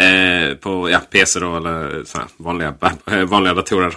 [0.00, 2.74] eh, på ja, PC då eller så här, vanliga,
[3.26, 3.94] vanliga datorer.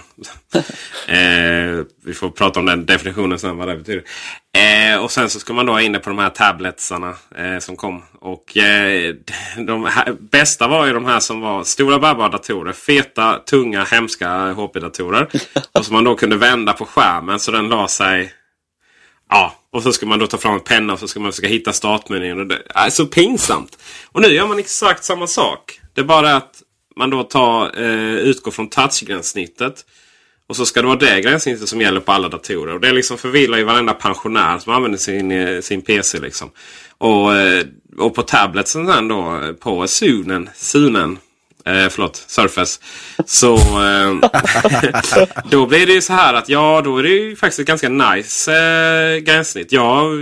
[1.08, 4.02] eh, vi får prata om den definitionen sen vad det betyder.
[4.56, 8.02] Eh, och sen så ska man då in på de här tabletsarna eh, som kom.
[8.20, 9.14] Och eh,
[9.66, 12.72] de här, bästa var ju de här som var stora bärbara datorer.
[12.72, 15.28] Feta, tunga, hemska HP-datorer.
[15.72, 18.32] och som man då kunde vända på skärmen så den la sig
[19.30, 21.48] Ja, och så ska man då ta fram en penna och så ska man försöka
[21.48, 22.40] hitta startmenyn.
[22.40, 23.78] Och det är så pinsamt.
[24.12, 25.80] Och nu gör man exakt samma sak.
[25.94, 26.62] Det är bara att
[26.96, 29.84] man då tar, eh, utgår från touchgränssnittet.
[30.46, 32.74] Och så ska det vara det gränssnittet som gäller på alla datorer.
[32.74, 36.18] Och det liksom förvillar ju varenda pensionär som använder sin, eh, sin PC.
[36.18, 36.50] Liksom.
[36.98, 37.64] Och, eh,
[37.98, 41.18] och på tabletsen sen då, på Sunen, Sunen
[41.66, 42.80] Eh, förlåt, Surface.
[43.26, 44.30] Så eh,
[45.50, 47.88] då blir det ju så här att ja, då är det ju faktiskt ett ganska
[47.88, 49.72] nice eh, gränssnitt.
[49.72, 50.12] Jag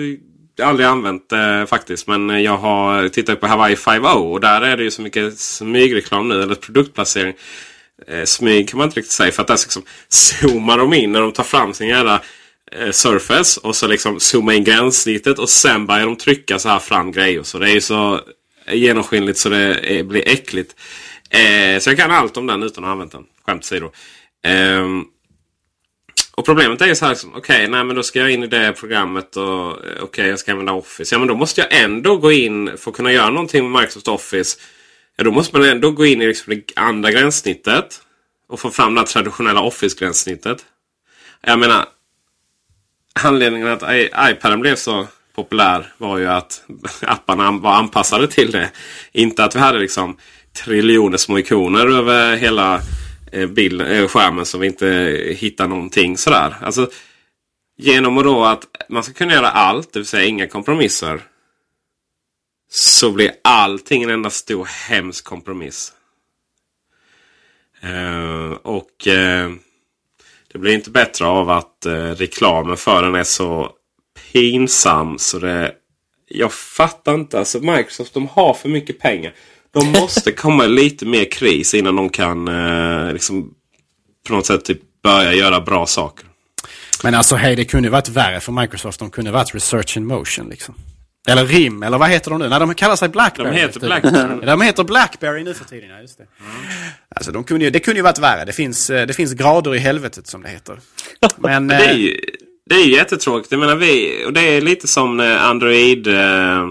[0.59, 2.07] har aldrig använt det faktiskt.
[2.07, 6.29] Men jag har tittat på Hawaii 5 och där är det ju så mycket smygreklam
[6.29, 6.43] nu.
[6.43, 7.35] Eller produktplacering.
[8.09, 9.33] Eh, smyg kan man inte riktigt säga.
[9.33, 12.23] För att där liksom zoomar de in när de tar fram sin jävla
[12.73, 13.61] eh, Surface.
[13.63, 15.39] Och så liksom zoomar in gränssnittet.
[15.39, 17.43] Och sen börjar de trycka så här fram grejer.
[17.43, 18.21] Så det är ju så
[18.73, 20.75] genomskinligt så det är, blir äckligt.
[21.31, 23.25] Eh, så jag kan allt om den utan att ha använt den.
[23.47, 23.91] Skämt åsido.
[24.45, 25.05] Ehm,
[26.35, 27.13] och problemet är ju så här.
[27.13, 29.37] liksom, Okej, nej men då ska jag in i det programmet.
[29.37, 31.15] och okej, Okej, jag ska använda Office.
[31.15, 34.09] Ja, men då måste jag ändå gå in för att kunna göra någonting med Microsoft
[34.09, 34.59] Office.
[35.17, 38.01] Ja, då måste man ändå gå in i liksom det andra gränssnittet.
[38.49, 40.65] Och få fram det här traditionella Office-gränssnittet.
[41.43, 41.85] Jag menar,
[43.23, 46.63] anledningen att i- iPaden blev så populär var ju att
[47.03, 48.71] apparna var anpassade till det.
[49.13, 50.17] Inte att vi hade liksom
[50.65, 52.81] triljoner små ikoner över hela
[53.33, 54.87] Eh, bild, eh, skärmen som vi inte
[55.39, 56.57] hittar någonting sådär.
[56.61, 56.91] Alltså,
[57.77, 61.21] genom att då att man ska kunna göra allt, det vill säga inga kompromisser.
[62.71, 65.93] Så blir allting en enda stor hemsk kompromiss.
[67.81, 69.51] Eh, och eh,
[70.53, 73.71] det blir inte bättre av att eh, reklamen för den är så
[74.33, 75.75] pinsam så det...
[76.29, 77.39] Jag fattar inte.
[77.39, 79.35] Alltså Microsoft de har för mycket pengar.
[79.73, 83.55] De måste komma lite mer kris innan de kan eh, liksom
[84.27, 86.27] på något sätt typ börja göra bra saker.
[87.05, 88.99] Men alltså hej, det kunde varit värre för Microsoft.
[88.99, 90.75] De kunde varit Research in Motion liksom.
[91.29, 92.49] Eller RIM, eller vad heter de nu?
[92.49, 93.51] Nej, de kallar sig Blackberry.
[93.51, 93.81] De heter.
[93.81, 94.47] Blackberry.
[94.47, 96.25] De heter Blackberry nu för tiden, ja, just det.
[97.17, 98.45] Alltså, de kunde ju, det kunde ju varit värre.
[98.45, 100.81] Det finns, eh, det finns grader i helvetet som det heter.
[101.37, 101.69] Men...
[101.69, 102.21] Det är eh, ju,
[102.67, 103.53] det är ju jättetråkigt.
[103.53, 106.07] Jag menar vi, och det är lite som Android...
[106.07, 106.69] Eh,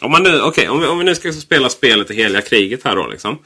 [0.00, 2.84] om, man nu, okay, om, vi, om vi nu ska spela spelet i heliga kriget
[2.84, 3.38] här då liksom.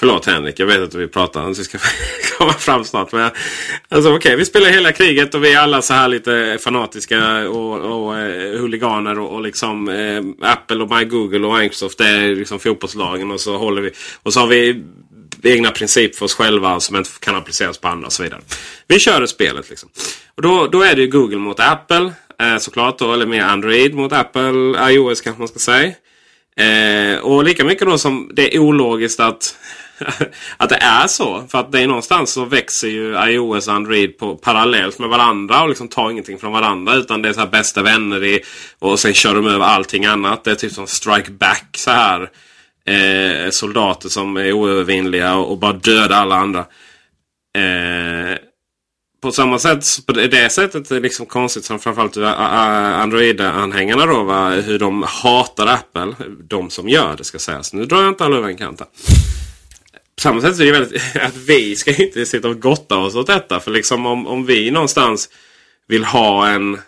[0.00, 1.78] Förlåt Henrik, jag vet att vi pratar att vi ska
[2.38, 3.12] komma fram snart.
[3.12, 3.30] Men
[3.88, 8.06] alltså, okay, vi spelar hela kriget och vi är alla så här lite fanatiska och,
[8.06, 12.36] och eh, huliganer och, och liksom eh, Apple och My Google och Microsoft det är
[12.36, 13.90] liksom fotbollslagen och så håller vi
[14.22, 14.84] och så har vi
[15.42, 18.40] egna principer för oss själva som inte kan appliceras på andra och så vidare.
[18.86, 19.88] Vi kör det spelet liksom.
[20.34, 22.12] Och då, då är det ju Google mot Apple
[22.42, 25.92] Eh, såklart då, eller mer Android mot Apple, iOS kanske man ska säga.
[26.56, 29.56] Eh, och lika mycket då som det är ologiskt att,
[30.56, 31.46] att det är så.
[31.48, 35.62] För att det är någonstans så växer ju iOS och Android på, parallellt med varandra
[35.62, 36.94] och liksom tar ingenting från varandra.
[36.94, 38.40] Utan det är så här bästa vänner i,
[38.78, 40.44] och sen kör de över allting annat.
[40.44, 42.30] Det är typ som strike back så här.
[42.86, 46.60] Eh, soldater som är oövervinnliga och, och bara dödar alla andra.
[47.58, 48.38] Eh,
[49.20, 54.22] på samma sätt, på det, sättet är det liksom konstigt som framförallt Android-anhängarna då.
[54.22, 54.50] Va?
[54.50, 56.14] Hur de hatar Apple.
[56.48, 57.72] De som gör det ska sägas.
[57.72, 58.88] Nu drar jag inte alla över en kant här.
[60.16, 63.14] På samma sätt så är det väldigt att vi ska inte sitta och gotta oss
[63.14, 63.60] åt detta.
[63.60, 65.28] För liksom om, om vi någonstans
[65.88, 66.78] vill ha en,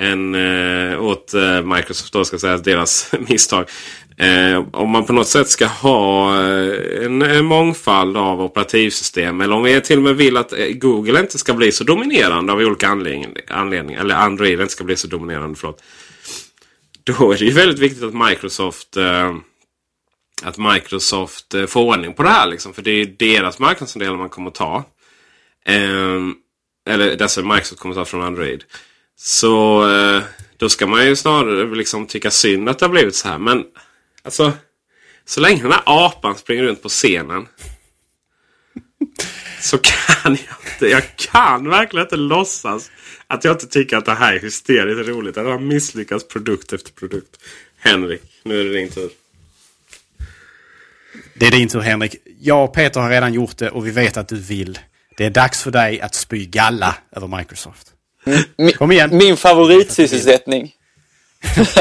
[0.00, 3.68] en, eh, åt eh, Microsoft då ska säga deras misstag.
[4.16, 9.40] Eh, om man på något sätt ska ha eh, en, en mångfald av operativsystem.
[9.40, 12.52] Eller om vi till och med vill att eh, Google inte ska bli så dominerande
[12.52, 12.88] av olika
[13.48, 14.00] anledningar.
[14.00, 15.56] Eller Android inte ska bli så dominerande.
[15.56, 15.82] Förlåt.
[17.04, 19.34] Då är det ju väldigt viktigt att Microsoft eh,
[20.42, 22.46] att Microsoft eh, får ordning på det här.
[22.46, 24.84] Liksom, för det är deras marknadsandelar man kommer att ta.
[25.66, 26.20] Eh,
[26.88, 28.64] eller dessa Microsoft kommer att ta från Android.
[29.22, 30.22] Så eh,
[30.56, 33.38] då ska man ju snarare liksom tycka synd att det har blivit så här.
[33.38, 33.64] Men
[34.22, 34.52] alltså,
[35.24, 37.46] så länge den här apan springer runt på scenen.
[39.60, 40.86] så kan jag inte.
[40.86, 42.90] Jag kan verkligen inte låtsas
[43.26, 45.36] att jag inte tycker att det här är hysteriskt roligt.
[45.36, 47.36] Att har misslyckats produkt efter produkt.
[47.78, 49.10] Henrik, nu är det din tur.
[51.34, 52.16] Det är din tur Henrik.
[52.40, 54.78] Jag och Peter har redan gjort det och vi vet att du vill.
[55.16, 57.94] Det är dags för dig att spy galla över Microsoft.
[58.56, 59.16] Min, Kom igen.
[59.16, 60.72] Min favoritsysselsättning.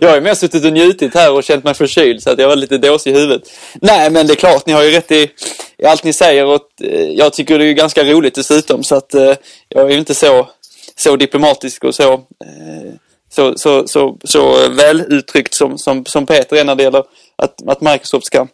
[0.00, 2.48] jag har ju mer suttit och njutit här och känt mig förkyld så att jag
[2.48, 3.42] var lite dåsig i huvudet.
[3.74, 5.30] Nej men det är klart, ni har ju rätt i,
[5.78, 9.14] i allt ni säger och eh, jag tycker det är ganska roligt dessutom så att
[9.14, 9.34] eh,
[9.68, 10.48] jag är ju inte så,
[10.96, 12.92] så diplomatisk och så, eh,
[13.30, 17.04] så, så, så, så väl uttryckt som, som, som Peter är när det gäller
[17.36, 18.46] att, att Microsoft ska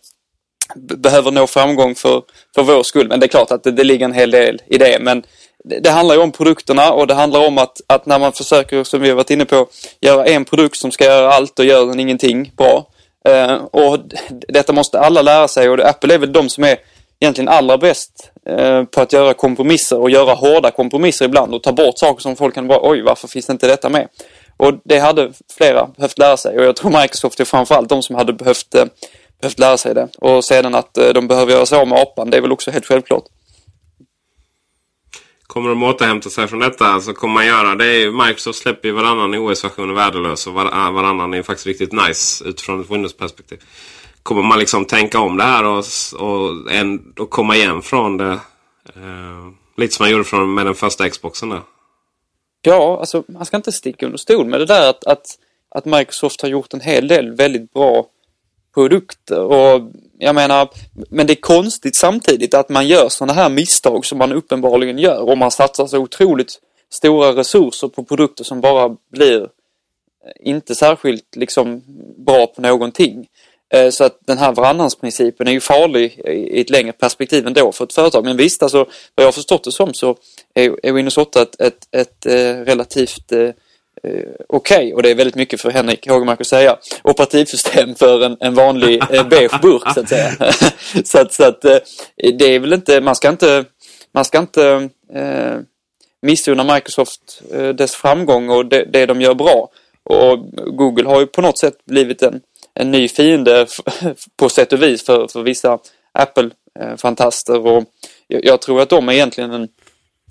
[0.74, 2.22] behöver nå framgång för,
[2.54, 3.08] för vår skull.
[3.08, 4.98] Men det är klart att det, det ligger en hel del i det.
[5.00, 5.22] Men
[5.66, 9.00] det, handlar ju om produkterna och det handlar om att, att när man försöker, som
[9.00, 9.66] vi har varit inne på,
[10.00, 12.86] göra en produkt som ska göra allt och gör den ingenting bra.
[13.28, 13.98] Eh, och
[14.48, 16.76] detta måste alla lära sig och Apple är väl de som är
[17.20, 21.72] egentligen allra bäst eh, på att göra kompromisser och göra hårda kompromisser ibland och ta
[21.72, 24.08] bort saker som folk kan vara, oj varför finns inte detta med?
[24.56, 28.16] Och det hade flera behövt lära sig och jag tror Microsoft är framförallt de som
[28.16, 28.84] hade behövt, eh,
[29.40, 30.08] behövt lära sig det.
[30.18, 32.70] Och sedan att eh, de behöver göra sig av med apan, det är väl också
[32.70, 33.24] helt självklart.
[35.46, 37.00] Kommer de återhämta sig från detta?
[37.00, 38.10] så kommer man göra det?
[38.10, 42.90] Microsoft släpper ju varannan OS-version värdelös och äh, varannan är faktiskt riktigt nice utifrån ett
[42.90, 43.58] Windows-perspektiv.
[44.22, 45.84] Kommer man liksom tänka om det här och,
[46.18, 48.40] och, en, och komma igen från det?
[48.94, 51.62] Eh, lite som man gjorde från, med den första Xboxen där.
[52.62, 55.26] Ja, alltså man ska inte sticka under stol med det där att, att,
[55.68, 58.06] att Microsoft har gjort en hel del väldigt bra
[58.74, 60.68] produkter och jag menar,
[61.10, 65.30] men det är konstigt samtidigt att man gör sådana här misstag som man uppenbarligen gör
[65.30, 66.60] om man satsar så otroligt
[66.90, 69.48] stora resurser på produkter som bara blir eh,
[70.40, 71.82] inte särskilt liksom
[72.26, 73.26] bra på någonting.
[73.74, 77.84] Eh, så att den här varannansprincipen är ju farlig i ett längre perspektiv ändå för
[77.84, 78.24] ett företag.
[78.24, 80.16] Men visst, alltså, vad jag har förstått det som så
[80.54, 83.50] är Windows 8 ett, ett, ett eh, relativt eh,
[84.06, 88.24] Eh, okej okay, och det är väldigt mycket för Henrik Hågemark att säga operativsystem för
[88.24, 90.52] en, en vanlig eh, beige burk så att säga.
[91.04, 91.78] så att, så att eh,
[92.38, 93.64] det är väl inte, man ska inte,
[94.14, 95.56] man ska inte eh,
[96.22, 99.68] missunna Microsoft eh, dess framgång och det, det de gör bra.
[100.02, 100.38] Och
[100.76, 102.40] Google har ju på något sätt blivit en
[102.76, 103.66] en ny fiende
[104.36, 105.78] på sätt och vis för, för vissa
[106.12, 107.54] Apple-fantaster.
[107.54, 107.84] Eh, och
[108.26, 109.68] jag, jag, tror att de är egentligen en,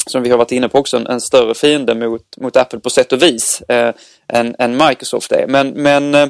[0.06, 2.90] som vi har varit inne på också, en, en större fiende mot, mot Apple på
[2.90, 3.94] sätt och vis eh,
[4.28, 5.48] än, än Microsoft är.
[5.48, 6.28] Men, men eh,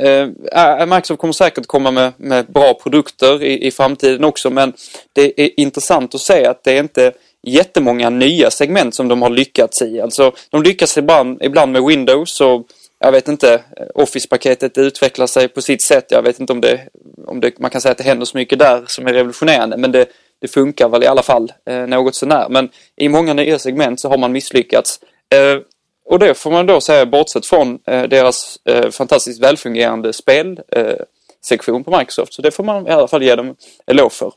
[0.00, 4.72] eh, eh, Microsoft kommer säkert komma med, med bra produkter i, i framtiden också men
[5.12, 7.12] det är intressant att se att det är inte
[7.42, 10.00] jättemånga nya segment som de har lyckats i.
[10.00, 12.66] Alltså de lyckas ibland, ibland med Windows och
[12.98, 16.06] jag vet inte, eh, Office-paketet utvecklar sig på sitt sätt.
[16.08, 16.80] Jag vet inte om det,
[17.26, 19.92] om det, man kan säga att det händer så mycket där som är revolutionerande, men
[19.92, 20.06] det,
[20.44, 22.48] det funkar väl i alla fall eh, något sånär.
[22.48, 25.00] Men i många nya segment så har man misslyckats.
[25.34, 25.58] Eh,
[26.04, 31.82] och det får man då säga bortsett från eh, deras eh, fantastiskt välfungerande spelsektion eh,
[31.82, 32.34] på Microsoft.
[32.34, 34.32] Så det får man i alla fall ge dem eloge för.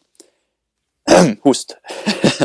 [1.41, 1.78] Host.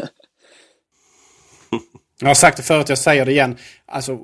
[2.21, 3.57] jag har sagt det förut, jag säger det igen.
[3.87, 4.19] Alltså,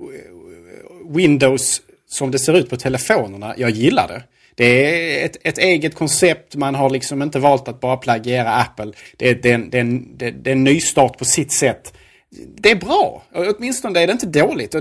[1.09, 4.23] Windows som det ser ut på telefonerna, jag gillar det.
[4.59, 8.93] Det är ett, ett eget koncept, man har liksom inte valt att bara plagiera Apple.
[9.17, 11.95] Det är, det, är en, det, är en, det är en nystart på sitt sätt.
[12.31, 14.75] Det är bra, åtminstone är det inte dåligt.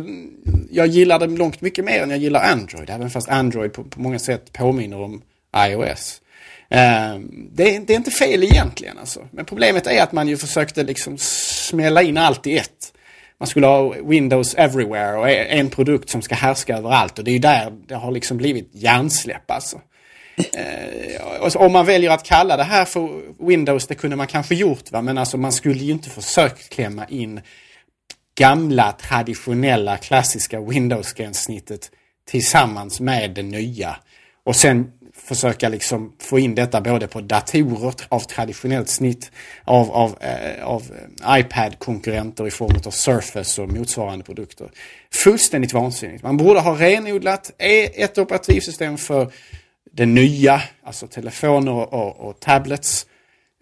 [0.72, 4.02] Jag gillar det långt mycket mer än jag gillar Android, även fast Android på, på
[4.02, 5.22] många sätt påminner om
[5.58, 6.22] iOS.
[6.72, 7.22] Uh,
[7.52, 9.28] det, är, det, är inte fel egentligen alltså.
[9.32, 12.94] Men problemet är att man ju försökte liksom smälla in allt i ett
[13.40, 17.20] man skulle ha Windows everywhere och en produkt som ska härska överallt.
[17.20, 19.82] Och det är ju där det har liksom blivit hjärnsläpp alltså.
[20.38, 24.92] Eh, om man väljer att kalla det här för Windows, det kunde man kanske gjort
[24.92, 27.42] va, men alltså man skulle ju inte försökt klämma in
[28.38, 31.92] gamla traditionella klassiska Windows-gränssnittet
[32.30, 33.96] tillsammans med det nya.
[34.44, 39.32] Och sen försöka liksom få in detta både på datorer av traditionellt snitt,
[39.64, 40.84] av, av, eh, av
[41.26, 44.72] eh, iPad-konkurrenter i form av Surface och motsvarande produkter.
[45.14, 46.24] Fullständigt vansinnigt.
[46.24, 49.32] Man borde ha renodlat e ett operativsystem för
[49.92, 53.06] det nya, alltså telefoner och, och, och tablets.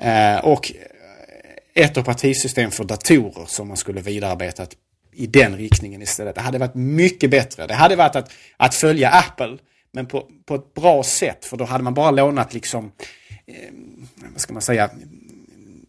[0.02, 4.76] Eh, och eh, ett operativsystem för datorer som man skulle vidarearbetat
[5.14, 6.36] i den riktningen istället.
[6.36, 7.68] Det hade varit mycket bättre.
[7.68, 9.58] Det hade varit att, att följa Apple
[9.96, 12.92] men på, på ett bra sätt för då hade man bara lånat liksom,
[13.48, 13.56] eh,
[14.32, 14.90] vad ska man säga,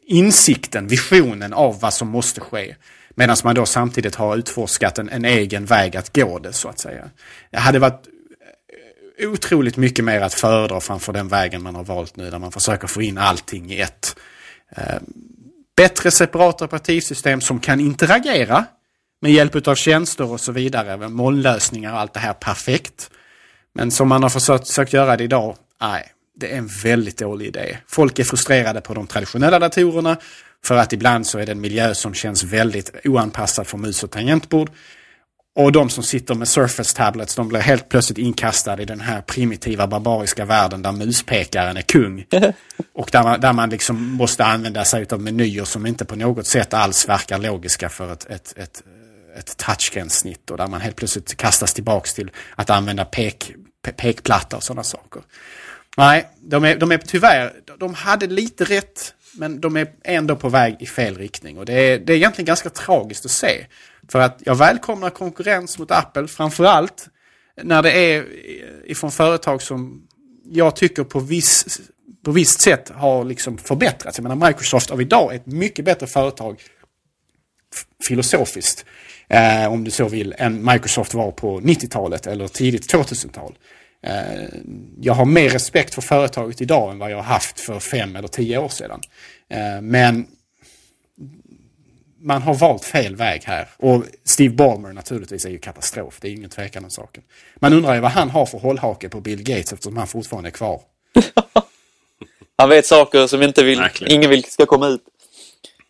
[0.06, 2.74] insikten, visionen av vad som måste ske.
[3.14, 6.78] Medan man då samtidigt har utforskat en, en egen väg att gå det så att
[6.78, 7.10] säga.
[7.50, 8.06] Det hade varit
[9.20, 12.52] eh, otroligt mycket mer att föredra framför den vägen man har valt nu där man
[12.52, 14.16] försöker få in allting i ett.
[14.76, 14.98] Eh,
[15.76, 18.64] bättre separata operativsystem som kan interagera
[19.20, 23.10] med hjälp av tjänster och så vidare, molnlösningar och allt det här perfekt.
[23.76, 27.46] Men som man har försökt, försökt göra det idag, nej, det är en väldigt dålig
[27.46, 27.78] idé.
[27.86, 30.16] Folk är frustrerade på de traditionella datorerna
[30.64, 34.10] för att ibland så är det en miljö som känns väldigt oanpassad för mus och
[34.10, 34.70] tangentbord.
[35.56, 39.20] Och de som sitter med Surface Tablets, de blir helt plötsligt inkastade i den här
[39.22, 42.24] primitiva barbariska världen där muspekaren är kung.
[42.94, 46.46] Och där man, där man liksom måste använda sig av menyer som inte på något
[46.46, 48.82] sätt alls verkar logiska för ett, ett, ett,
[49.38, 50.50] ett touchgränssnitt.
[50.50, 53.52] Och där man helt plötsligt kastas tillbaks till att använda pek,
[53.96, 55.22] pekplatta och sådana saker.
[55.96, 60.48] Nej, de är, de är tyvärr, de hade lite rätt men de är ändå på
[60.48, 61.58] väg i fel riktning.
[61.58, 63.66] Och det är, det är egentligen ganska tragiskt att se.
[64.08, 67.08] För att jag välkomnar konkurrens mot Apple, framförallt
[67.62, 68.26] när det är
[68.84, 70.06] ifrån företag som
[70.44, 71.80] jag tycker på viss
[72.24, 74.18] på visst sätt har liksom förbättrats.
[74.18, 76.62] Jag menar Microsoft av idag är ett mycket bättre företag
[78.08, 78.84] filosofiskt,
[79.28, 83.54] eh, om du så vill, än Microsoft var på 90-talet eller tidigt 2000-tal.
[84.02, 84.48] Eh,
[85.00, 88.28] jag har mer respekt för företaget idag än vad jag har haft för fem eller
[88.28, 89.00] tio år sedan.
[89.50, 90.26] Eh, men
[92.20, 93.68] man har valt fel väg här.
[93.76, 96.18] Och Steve Ballmer naturligtvis är ju katastrof.
[96.20, 97.22] Det är ingen tvekan om saken.
[97.56, 100.50] Man undrar ju vad han har för hållhake på Bill Gates eftersom han fortfarande är
[100.50, 100.80] kvar.
[102.58, 105.02] han vet saker som inte vill, ingen vill ska komma ut.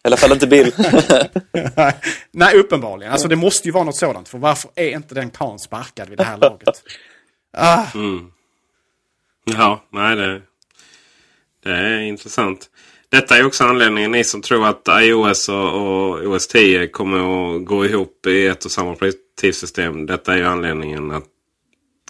[0.06, 0.72] I alla fall inte Bill.
[2.30, 3.12] nej, uppenbarligen.
[3.12, 4.28] Alltså det måste ju vara något sådant.
[4.28, 6.68] För varför är inte den karln sparkad vid det här laget?
[7.58, 7.84] Ah.
[7.94, 8.30] Mm.
[9.44, 10.42] Ja, nej det,
[11.64, 12.70] det är intressant.
[13.08, 17.18] Detta är också anledningen ni som tror att iOS och, och OS 10 kommer
[17.56, 20.06] att gå ihop i ett och samma operativsystem.
[20.06, 21.24] Detta är ju anledningen att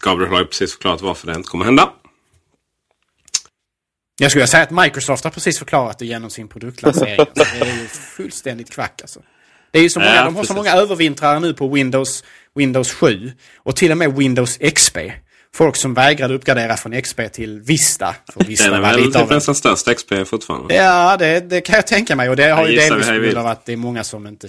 [0.02, 1.92] Gabriel har precis förklarat varför det inte kommer hända.
[4.18, 7.20] Jag skulle säga att Microsoft har precis förklarat det genom sin produktlansering.
[7.20, 9.20] Alltså, det är ju fullständigt kvack alltså.
[9.70, 10.48] Det är ju så många, ja, de har precis.
[10.48, 14.98] så många övervintrare nu på Windows, Windows 7 och till och med Windows XP
[15.56, 18.14] folk som vägrade uppgradera från XP till Vista.
[18.32, 20.74] För Vista den är väl typ nästan störst XP fortfarande?
[20.74, 22.28] Ja, det, det, kan jag tänka mig.
[22.28, 24.48] Och det har ju delvis på grund av att det är många som inte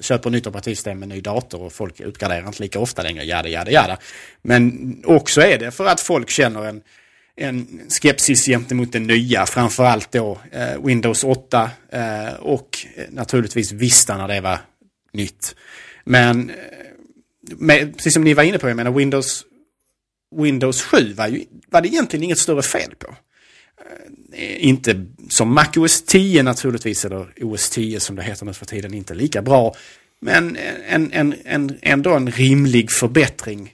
[0.00, 3.24] köper nytt operativsystem med ny dator och folk uppgraderar inte lika ofta längre.
[3.24, 3.98] Jada, jada, jada.
[4.42, 6.80] Men också är det för att folk känner en,
[7.36, 9.46] en skepsis gentemot det nya.
[9.46, 14.58] Framförallt då eh, Windows 8 eh, och eh, naturligtvis Vista när det var
[15.12, 15.54] nytt.
[16.04, 16.56] Men eh,
[17.56, 19.44] med, precis som ni var inne på, jag menar Windows
[20.36, 23.14] Windows 7 var, ju, var det egentligen inget större fel på.
[24.32, 28.66] Eh, inte som Mac OS 10 naturligtvis, eller OS 10 som det heter nu för
[28.66, 29.74] tiden, inte lika bra.
[30.20, 33.72] Men eh, en, en, en, ändå en rimlig förbättring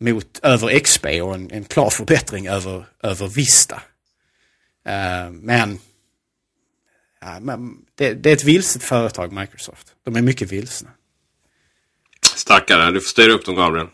[0.00, 3.76] mot över XP och en, en klar förbättring över, över Vista.
[4.86, 5.78] Uh, men,
[7.20, 9.94] ja, men det, det, är ett vilset företag, Microsoft.
[10.04, 10.90] De är mycket vilsna.
[12.36, 13.86] Stackare, du får styra upp dem, Gabriel.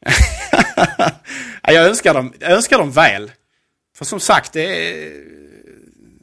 [1.62, 3.32] jag, önskar dem, jag önskar dem väl.
[3.96, 5.12] För som sagt, det,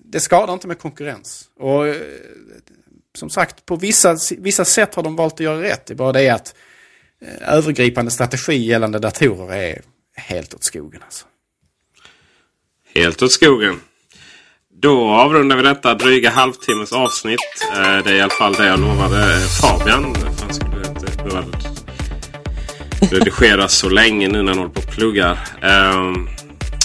[0.05, 1.49] det skadar inte med konkurrens.
[1.59, 2.01] Och eh,
[3.15, 5.85] som sagt, på vissa, vissa sätt har de valt att göra rätt.
[5.85, 6.55] Det är bara det att
[7.21, 9.81] Eh, övergripande strategi gällande datorer är
[10.15, 11.01] helt åt skogen.
[11.03, 11.25] Alltså.
[12.95, 13.79] Helt åt skogen.
[14.81, 17.39] Då avrundar vi detta dryga halvtimmes avsnitt.
[17.73, 20.15] Eh, det är i alla fall det jag lovade Fabian.
[20.41, 21.45] Han skulle inte behöva
[23.11, 25.39] redigera så länge nu när han håller på och pluggar.
[25.61, 26.27] Ehm,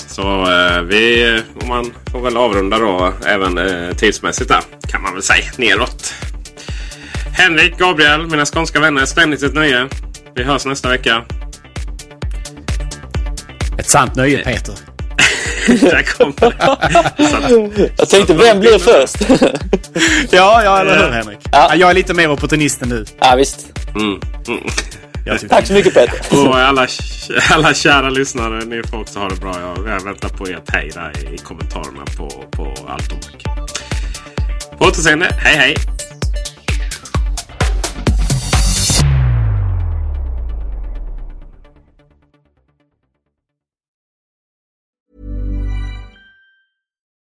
[0.07, 3.59] så eh, vi man får väl avrunda då även
[3.97, 4.63] tidsmässigt där.
[4.89, 6.15] Kan man väl säga neråt.
[7.33, 9.05] Henrik, Gabriel, mina skånska vänner.
[9.05, 9.89] Ständigt ett nöje.
[10.35, 11.25] Vi hörs nästa vecka.
[13.79, 14.75] Ett sant nöje Peter.
[15.67, 16.03] Där
[17.77, 17.91] det.
[17.97, 19.17] Jag tänkte, vem blir först?
[20.33, 21.39] ja, ja, eller hur Henrik?
[21.53, 21.75] Ja.
[21.75, 23.05] Jag är lite mer opportunisten nu.
[23.21, 23.79] Ja, visst.
[23.95, 24.21] Mm.
[24.49, 25.49] Mm.
[25.49, 26.21] Tack så mycket Peter.
[26.49, 26.87] Och alla,
[27.51, 29.55] alla kära lyssnare, ni får också ha det bra.
[29.87, 33.19] Jag väntar på ert hej där i kommentarerna på, på allt om
[34.79, 35.27] På återseende.
[35.39, 35.77] Hej hej!